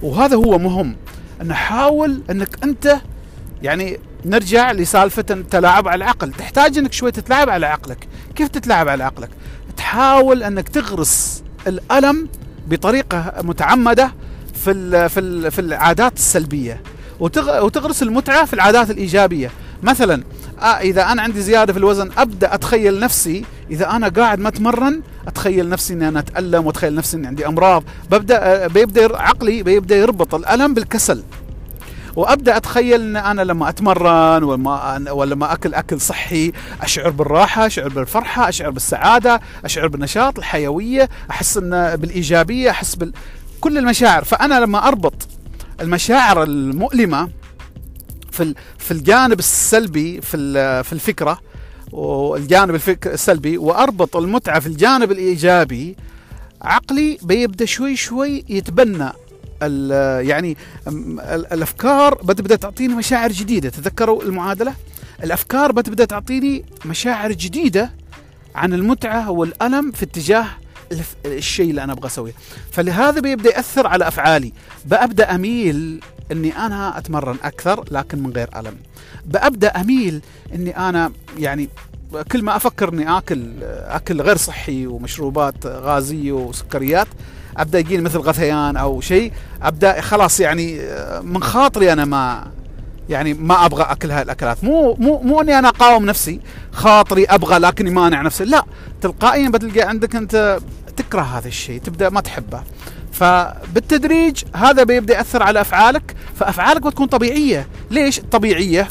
وهذا 0.02 0.36
هو 0.36 0.58
مهم 0.58 0.96
ان 1.42 1.54
حاول 1.54 2.22
إنك 2.30 2.64
أنت 2.64 2.96
يعني 3.62 3.98
نرجع 4.24 4.72
لسالفة 4.72 5.24
التلاعب 5.30 5.88
على 5.88 6.04
العقل. 6.04 6.32
تحتاج 6.32 6.78
إنك 6.78 6.92
شوي 6.92 7.10
تتلاعب 7.10 7.50
على 7.50 7.66
عقلك. 7.66 8.08
كيف 8.34 8.48
تتلاعب 8.48 8.88
على 8.88 9.04
عقلك؟ 9.04 9.30
تحاول 9.76 10.42
أنك 10.42 10.68
تغرس 10.68 11.42
الألم 11.66 12.28
بطريقة 12.68 13.34
متعمدة 13.42 14.12
في 14.54 15.08
في 15.08 15.50
في 15.50 15.58
العادات 15.60 16.16
السلبية 16.16 16.82
وتغرس 17.20 18.02
المتعة 18.02 18.44
في 18.44 18.52
العادات 18.54 18.90
الإيجابية. 18.90 19.50
مثلا 19.82 20.22
آه 20.60 20.64
إذا 20.64 21.02
أنا 21.02 21.22
عندي 21.22 21.40
زيادة 21.40 21.72
في 21.72 21.78
الوزن 21.78 22.10
أبدأ 22.18 22.54
أتخيل 22.54 23.00
نفسي. 23.00 23.44
إذا 23.70 23.90
أنا 23.90 24.08
قاعد 24.08 24.38
ما 24.38 24.48
اتمرن 24.48 25.02
أتخيل 25.26 25.68
نفسي 25.68 25.94
إني 25.94 26.08
أنا 26.08 26.18
أتألم 26.18 26.66
وأتخيل 26.66 26.94
نفسي 26.94 27.16
إني 27.16 27.26
عندي 27.26 27.46
أمراض. 27.46 27.84
ببدأ 28.10 28.66
بيبدأ 28.66 29.16
عقلي 29.16 29.62
بيبدأ 29.62 29.96
يربط 29.96 30.34
الألم 30.34 30.74
بالكسل. 30.74 31.22
وأبدأ 32.16 32.56
أتخيل 32.56 33.00
إن 33.00 33.16
أنا 33.16 33.42
لما 33.42 33.68
أتمرن 33.68 34.42
ولا 34.44 35.12
ولا 35.12 35.34
ما 35.34 35.52
أكل 35.52 35.74
أكل 35.74 36.00
صحي 36.00 36.52
أشعر 36.82 37.10
بالراحة 37.10 37.66
أشعر 37.66 37.88
بالفرحة 37.88 38.48
أشعر 38.48 38.70
بالسعادة 38.70 39.40
أشعر 39.64 39.86
بالنشاط 39.88 40.38
الحيوية 40.38 41.08
أحس 41.30 41.56
إن 41.56 41.96
بالإيجابية 41.96 42.70
أحس 42.70 42.94
بال 42.94 43.12
كل 43.60 43.78
المشاعر. 43.78 44.24
فأنا 44.24 44.60
لما 44.60 44.88
أربط 44.88 45.14
المشاعر 45.80 46.42
المؤلمة 46.42 47.28
في 48.32 48.54
في 48.78 48.90
الجانب 48.90 49.38
السلبي 49.38 50.20
في 50.20 50.36
في 50.84 50.92
الفكرة 50.92 51.38
والجانب 51.92 52.80
السلبي 53.06 53.58
وأربط 53.58 54.16
المتعة 54.16 54.60
في 54.60 54.66
الجانب 54.66 55.10
الإيجابي 55.12 55.96
عقلي 56.62 57.18
بيبدأ 57.22 57.64
شوي 57.64 57.96
شوي 57.96 58.44
يتبنى. 58.48 59.12
يعني 59.62 60.56
الأفكار 61.52 62.14
بتبدا 62.14 62.56
تعطيني 62.56 62.94
مشاعر 62.94 63.32
جديدة. 63.32 63.68
تذكروا 63.68 64.22
المعادلة؟ 64.22 64.74
الأفكار 65.24 65.72
بتبدا 65.72 66.04
تعطيني 66.04 66.64
مشاعر 66.84 67.32
جديدة 67.32 67.90
عن 68.54 68.72
المتعة 68.74 69.30
والألم 69.30 69.92
في 69.92 70.02
اتجاه 70.02 70.46
الشيء 71.26 71.70
اللي 71.70 71.84
أنا 71.84 71.92
أبغى 71.92 72.06
أسويه. 72.06 72.32
فلهذا 72.70 73.20
بيبدا 73.20 73.50
يأثر 73.50 73.86
على 73.86 74.08
أفعالي. 74.08 74.52
بأبدأ 74.84 75.34
أميل 75.34 76.00
إني 76.32 76.56
أنا 76.56 76.98
أتمرن 76.98 77.36
أكثر 77.44 77.84
لكن 77.90 78.22
من 78.22 78.32
غير 78.32 78.48
ألم. 78.56 78.76
بأبدأ 79.26 79.68
أميل 79.68 80.20
إني 80.54 80.76
أنا 80.76 81.12
يعني 81.38 81.68
كل 82.32 82.42
ما 82.42 82.56
أفكر 82.56 82.92
إني 82.92 83.18
اكل 83.18 83.52
آكل 83.62 84.20
غير 84.20 84.36
صحي 84.36 84.86
ومشروبات 84.86 85.66
غازية 85.66 86.32
وسكريات 86.32 87.06
أبدأ 87.60 87.78
يجيني 87.78 88.02
مثل 88.02 88.18
غثيان 88.18 88.76
أو 88.76 89.00
شيء 89.00 89.32
أبدأ 89.62 90.00
خلاص 90.00 90.40
يعني 90.40 90.80
من 91.22 91.42
خاطري 91.42 91.92
أنا 91.92 92.04
ما 92.04 92.46
يعني 93.08 93.34
ما 93.34 93.66
أبغى 93.66 93.82
أكل 93.82 94.10
هاي 94.10 94.22
الأكلات. 94.22 94.64
مو 94.64 94.94
مو 94.98 95.20
مو 95.22 95.40
إني 95.40 95.58
أنا 95.58 95.68
أقاوم 95.68 96.06
نفسي 96.06 96.40
خاطري 96.72 97.24
أبغى 97.24 97.58
لكني 97.58 97.90
مانع 97.90 98.22
نفسي 98.22 98.44
لا. 98.44 98.64
تلقائيا 99.00 99.48
بتلقى 99.48 99.88
عندك 99.88 100.16
أنت 100.16 100.58
تكره 100.96 101.20
هذا 101.22 101.48
الشيء 101.48 101.80
تبدأ 101.80 102.08
ما 102.08 102.20
تحبه. 102.20 102.62
فبالتدريج 103.12 104.42
هذا 104.56 104.82
بيبدأ 104.82 105.14
يأثر 105.14 105.42
على 105.42 105.60
أفعالك 105.60 106.14
فأفعالك 106.36 106.82
بتكون 106.82 107.06
طبيعية. 107.06 107.66
ليش 107.90 108.20
طبيعية؟ 108.20 108.88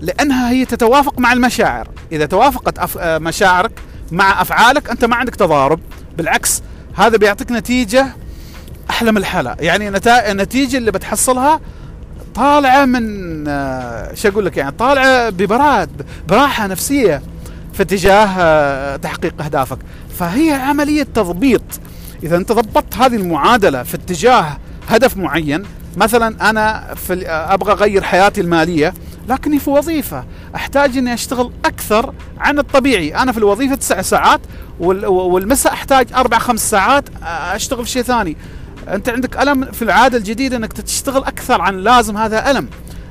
لأنها 0.00 0.50
هي 0.50 0.64
تتوافق 0.64 1.18
مع 1.18 1.32
المشاعر. 1.32 1.88
إذا 2.12 2.26
توافقت 2.26 2.78
أف... 2.78 2.98
آه، 2.98 3.18
مشاعرك 3.18 3.72
مع 4.12 4.42
أفعالك 4.42 4.90
أنت 4.90 5.04
ما 5.04 5.16
عندك 5.16 5.34
تضارب. 5.34 5.80
بالعكس 6.16 6.62
هذا 6.96 7.16
بيعطيك 7.16 7.52
نتيجة 7.52 8.06
أحلى 8.90 9.12
من 9.12 9.18
الحلا 9.18 9.56
يعني. 9.60 9.88
النتيجة 10.08 10.76
اللي 10.76 10.90
بتحصلها 10.92 11.60
طالعة 12.34 12.84
من 12.84 13.44
آه، 13.48 14.14
شو 14.14 14.28
أقول 14.28 14.46
لك 14.46 14.56
يعني 14.56 14.72
طالعة 14.72 15.30
ببراد 15.30 16.06
براحة 16.28 16.66
نفسية 16.66 17.22
في 17.72 17.82
اتجاه 17.82 18.26
آه، 18.38 18.96
تحقيق 18.96 19.42
أهدافك 19.42 19.78
فهي 20.18 20.52
عملية 20.52 21.02
تضبيط 21.02 21.62
إذا 22.22 22.36
أنت 22.36 22.52
ضبطت 22.52 22.96
هذه 22.96 23.16
المعادلة 23.16 23.82
في 23.82 23.94
اتجاه 23.94 24.58
هدف 24.88 25.16
معين 25.16 25.62
مثلا 25.96 26.50
أنا 26.50 26.94
في 26.94 27.26
أبغى 27.28 27.72
أغير 27.72 28.02
حياتي 28.02 28.40
المالية 28.40 28.94
لكني 29.28 29.58
في 29.58 29.70
وظيفة. 29.70 30.24
أحتاج 30.54 30.98
إني 30.98 31.14
أشتغل 31.14 31.52
أكثر 31.64 32.14
عن 32.38 32.58
الطبيعي. 32.58 33.16
أنا 33.16 33.32
في 33.32 33.38
الوظيفة 33.38 33.74
تسع 33.74 34.02
ساعات 34.02 34.40
والمساء 34.80 35.72
أحتاج 35.72 36.12
أربع 36.12 36.38
خمس 36.38 36.70
ساعات 36.70 37.04
أشتغل 37.24 37.84
في 37.84 37.90
شيء 37.90 38.02
ثاني. 38.02 38.36
أنت 38.88 39.08
عندك 39.08 39.42
ألم 39.42 39.64
في 39.64 39.82
العادة 39.82 40.18
الجديده 40.18 40.56
إنك 40.56 40.72
تشتغل 40.72 41.24
أكثر 41.24 41.60
عن 41.60 41.78
لازم 41.78 42.16
هذا 42.16 42.50
ألم. 42.50 42.68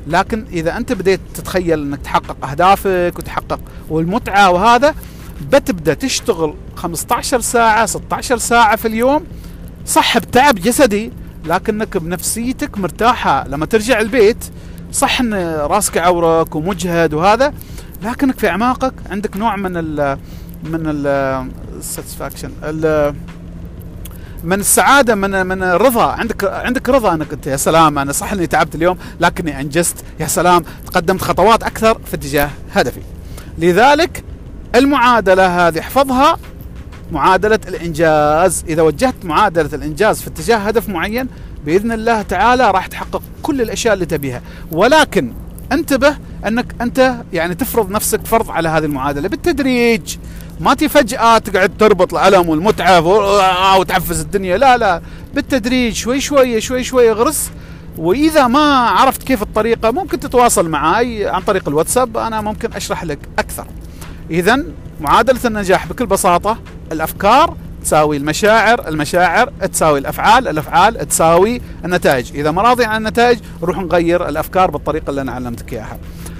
لكن 0.07 0.45
إذا 0.51 0.77
أنت 0.77 0.93
بديت 0.93 1.19
تتخيل 1.33 1.81
إنك 1.81 1.99
تحقق 2.01 2.45
أهدافك 2.45 3.13
وتحقق 3.19 3.59
والمتعة 3.89 4.51
وهذا 4.51 4.95
بتبدأ 5.51 5.93
تشتغل 5.93 6.53
15 6.75 7.39
ساعة 7.41 7.85
16 7.85 8.37
ساعة 8.37 8.75
في 8.75 8.87
اليوم 8.87 9.25
صح 9.85 10.17
بتعب 10.17 10.55
جسدي 10.55 11.11
لكنك 11.45 11.97
بنفسيتك 11.97 12.77
مرتاحة. 12.77 13.47
لما 13.47 13.65
ترجع 13.65 13.99
البيت 13.99 14.45
صح 14.93 15.19
ان 15.19 15.33
راسك 15.55 15.97
عورك 15.97 16.55
ومجهد 16.55 17.13
وهذا 17.13 17.53
لكنك 18.03 18.39
في 18.39 18.49
أعماقك 18.49 18.93
عندك 19.09 19.37
نوع 19.37 19.55
من 19.55 19.71
ال 19.77 20.17
من 20.63 20.81
ال 20.85 21.51
satisfaction 21.95 22.49
من 24.43 24.59
السعادة 24.59 25.15
من 25.15 25.45
من 25.45 25.63
الرضا 25.63 26.05
عندك 26.11 26.43
عندك 26.43 26.89
رضا 26.89 27.13
أنك 27.13 27.33
أنت 27.33 27.47
يا 27.47 27.57
سلام 27.57 27.99
أنا 27.99 28.11
صح 28.11 28.31
إني 28.33 28.47
تعبت 28.47 28.75
اليوم 28.75 28.97
لكني 29.19 29.61
أنجزت 29.61 29.95
يا 30.19 30.27
سلام 30.27 30.63
تقدمت 30.85 31.21
خطوات 31.21 31.63
أكثر 31.63 31.99
في 32.05 32.13
اتجاه 32.15 32.49
هدفي. 32.73 33.01
لذلك 33.57 34.23
المعادلة 34.75 35.67
هذه 35.67 35.79
احفظها 35.79 36.37
معادلة 37.11 37.59
الإنجاز. 37.67 38.63
إذا 38.67 38.81
وجهت 38.81 39.15
معادلة 39.23 39.69
الإنجاز 39.73 40.21
في 40.21 40.27
اتجاه 40.27 40.57
هدف 40.57 40.89
معين 40.89 41.27
بإذن 41.65 41.91
الله 41.91 42.21
تعالى 42.21 42.71
راح 42.71 42.87
تحقق 42.87 43.21
كل 43.43 43.61
الأشياء 43.61 43.93
اللي 43.93 44.05
تبيها. 44.05 44.41
ولكن 44.71 45.33
انتبه 45.71 46.17
أنك 46.47 46.75
أنت 46.81 47.15
يعني 47.33 47.55
تفرض 47.55 47.91
نفسك 47.91 48.25
فرض 48.25 48.51
على 48.51 48.69
هذه 48.69 48.85
المعادلة 48.85 49.29
بالتدريج. 49.29 50.17
ما 50.59 50.73
تي 50.73 50.89
فجأة 50.89 51.37
تقعد 51.37 51.71
تربط 51.79 52.13
الألم 52.13 52.49
والمتعة 52.49 53.77
وتحفز 53.77 54.19
الدنيا. 54.19 54.57
لا 54.57 54.77
لا 54.77 55.01
بالتدريج. 55.33 55.93
شوي 55.93 56.21
شوي 56.21 56.61
شوي 56.61 56.83
شوي 56.83 57.11
اغرس. 57.11 57.51
وإذا 57.97 58.47
ما 58.47 58.87
عرفت 58.89 59.23
كيف 59.23 59.41
الطريقة 59.41 59.91
ممكن 59.91 60.19
تتواصل 60.19 60.69
معي 60.69 61.27
عن 61.27 61.41
طريق 61.41 61.67
الواتساب. 61.67 62.17
أنا 62.17 62.41
ممكن 62.41 62.73
أشرح 62.73 63.03
لك 63.03 63.19
أكثر. 63.39 63.67
اذا 64.31 64.63
معادلة 65.01 65.39
النجاح 65.45 65.87
بكل 65.87 66.05
بساطة 66.05 66.57
الأفكار 66.91 67.55
تساوي 67.83 68.17
المشاعر 68.17 68.87
المشاعر 68.87 69.49
تساوي 69.73 69.99
الأفعال 69.99 70.47
الأفعال 70.47 71.07
تساوي 71.07 71.61
النتائج. 71.85 72.31
إذا 72.35 72.51
ما 72.51 72.61
راضي 72.61 72.85
عن 72.85 72.97
النتائج 72.97 73.39
نروح 73.61 73.77
نغير 73.77 74.29
الأفكار 74.29 74.71
بالطريقة 74.71 75.09
اللي 75.09 75.21
أنا 75.21 75.31
علمتك 75.31 75.73
إياها. 75.73 75.97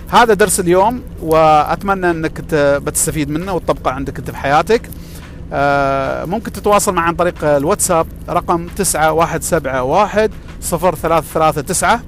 هذا 0.10 0.34
درس 0.34 0.60
اليوم 0.60 1.02
وأتمنى 1.22 2.12
أنك 2.12 2.42
بتستفيد 2.54 3.30
منه 3.30 3.54
وتطبقه 3.54 3.92
عندك 3.92 4.20
أنت 4.20 4.32
في 4.32 4.38
حياتك 4.38 4.82
آه، 5.54 6.26
ممكن 6.26 6.52
تتواصل 6.52 6.94
معي 6.94 7.08
عن 7.08 7.16
طريق 7.16 7.44
الواتساب 7.44 8.08
رقم 8.30 8.68
9171 8.78 10.30
0339 10.62 12.00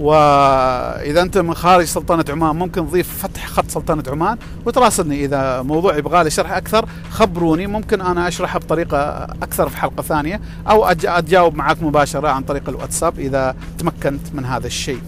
وإذا 0.00 1.22
أنت 1.22 1.38
من 1.38 1.54
خارج 1.54 1.84
سلطنة 1.84 2.24
عمان 2.28 2.56
ممكن 2.56 2.88
تضيف 2.88 3.22
فتح 3.22 3.46
خط 3.46 3.70
سلطنة 3.70 4.02
عمان 4.08 4.38
وتراسلني 4.66 5.24
إذا 5.24 5.62
موضوع 5.62 5.96
يبغى 5.96 6.24
لي 6.24 6.30
شرح 6.30 6.52
أكثر 6.52 6.88
خبروني 7.10 7.66
ممكن 7.66 8.00
أنا 8.00 8.28
أشرحه 8.28 8.58
بطريقة 8.58 9.24
أكثر 9.42 9.68
في 9.68 9.76
حلقة 9.76 10.02
ثانية 10.02 10.40
أو 10.68 10.84
أتجاوب 10.84 11.54
معك 11.54 11.82
مباشرة 11.82 12.28
عن 12.28 12.42
طريق 12.42 12.68
الواتساب 12.68 13.18
إذا 13.18 13.56
تمكنت 13.78 14.34
من 14.34 14.44
هذا 14.44 14.66
الشيء. 14.66 15.00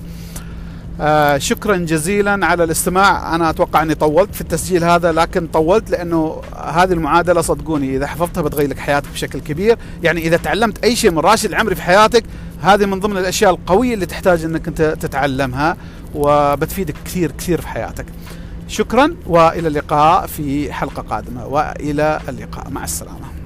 آه 1.00 1.38
شكرا 1.38 1.76
جزيلا 1.76 2.46
على 2.46 2.64
الاستماع. 2.64 3.34
أنا 3.34 3.50
أتوقع 3.50 3.82
أني 3.82 3.94
طولت 3.94 4.34
في 4.34 4.40
التسجيل 4.40 4.84
هذا 4.84 5.12
لكن 5.12 5.46
طولت 5.46 5.90
لأنه 5.90 6.42
هذه 6.56 6.92
المعادلة 6.92 7.40
صدقوني 7.40 7.96
إذا 7.96 8.06
حفظتها 8.06 8.42
بتغير 8.42 8.68
لك 8.68 8.78
حياتك 8.78 9.08
بشكل 9.12 9.38
كبير. 9.40 9.78
يعني 10.02 10.20
إذا 10.20 10.36
تعلمت 10.36 10.84
أي 10.84 10.96
شيء 10.96 11.10
من 11.10 11.18
راشد 11.18 11.50
العمري 11.50 11.74
في 11.74 11.82
حياتك 11.82 12.24
هذه 12.62 12.86
من 12.86 13.00
ضمن 13.00 13.16
الأشياء 13.16 13.50
القوية 13.50 13.94
اللي 13.94 14.06
تحتاج 14.06 14.44
أنك 14.44 14.68
أنت 14.68 14.82
تتعلمها 15.00 15.76
وبتفيدك 16.14 16.94
كثير 17.04 17.32
كثير 17.32 17.60
في 17.60 17.68
حياتك. 17.68 18.06
شكرا 18.68 19.16
وإلى 19.26 19.68
اللقاء 19.68 20.26
في 20.26 20.72
حلقة 20.72 21.02
قادمة. 21.02 21.46
وإلى 21.46 22.20
اللقاء. 22.28 22.70
مع 22.70 22.84
السلامة. 22.84 23.37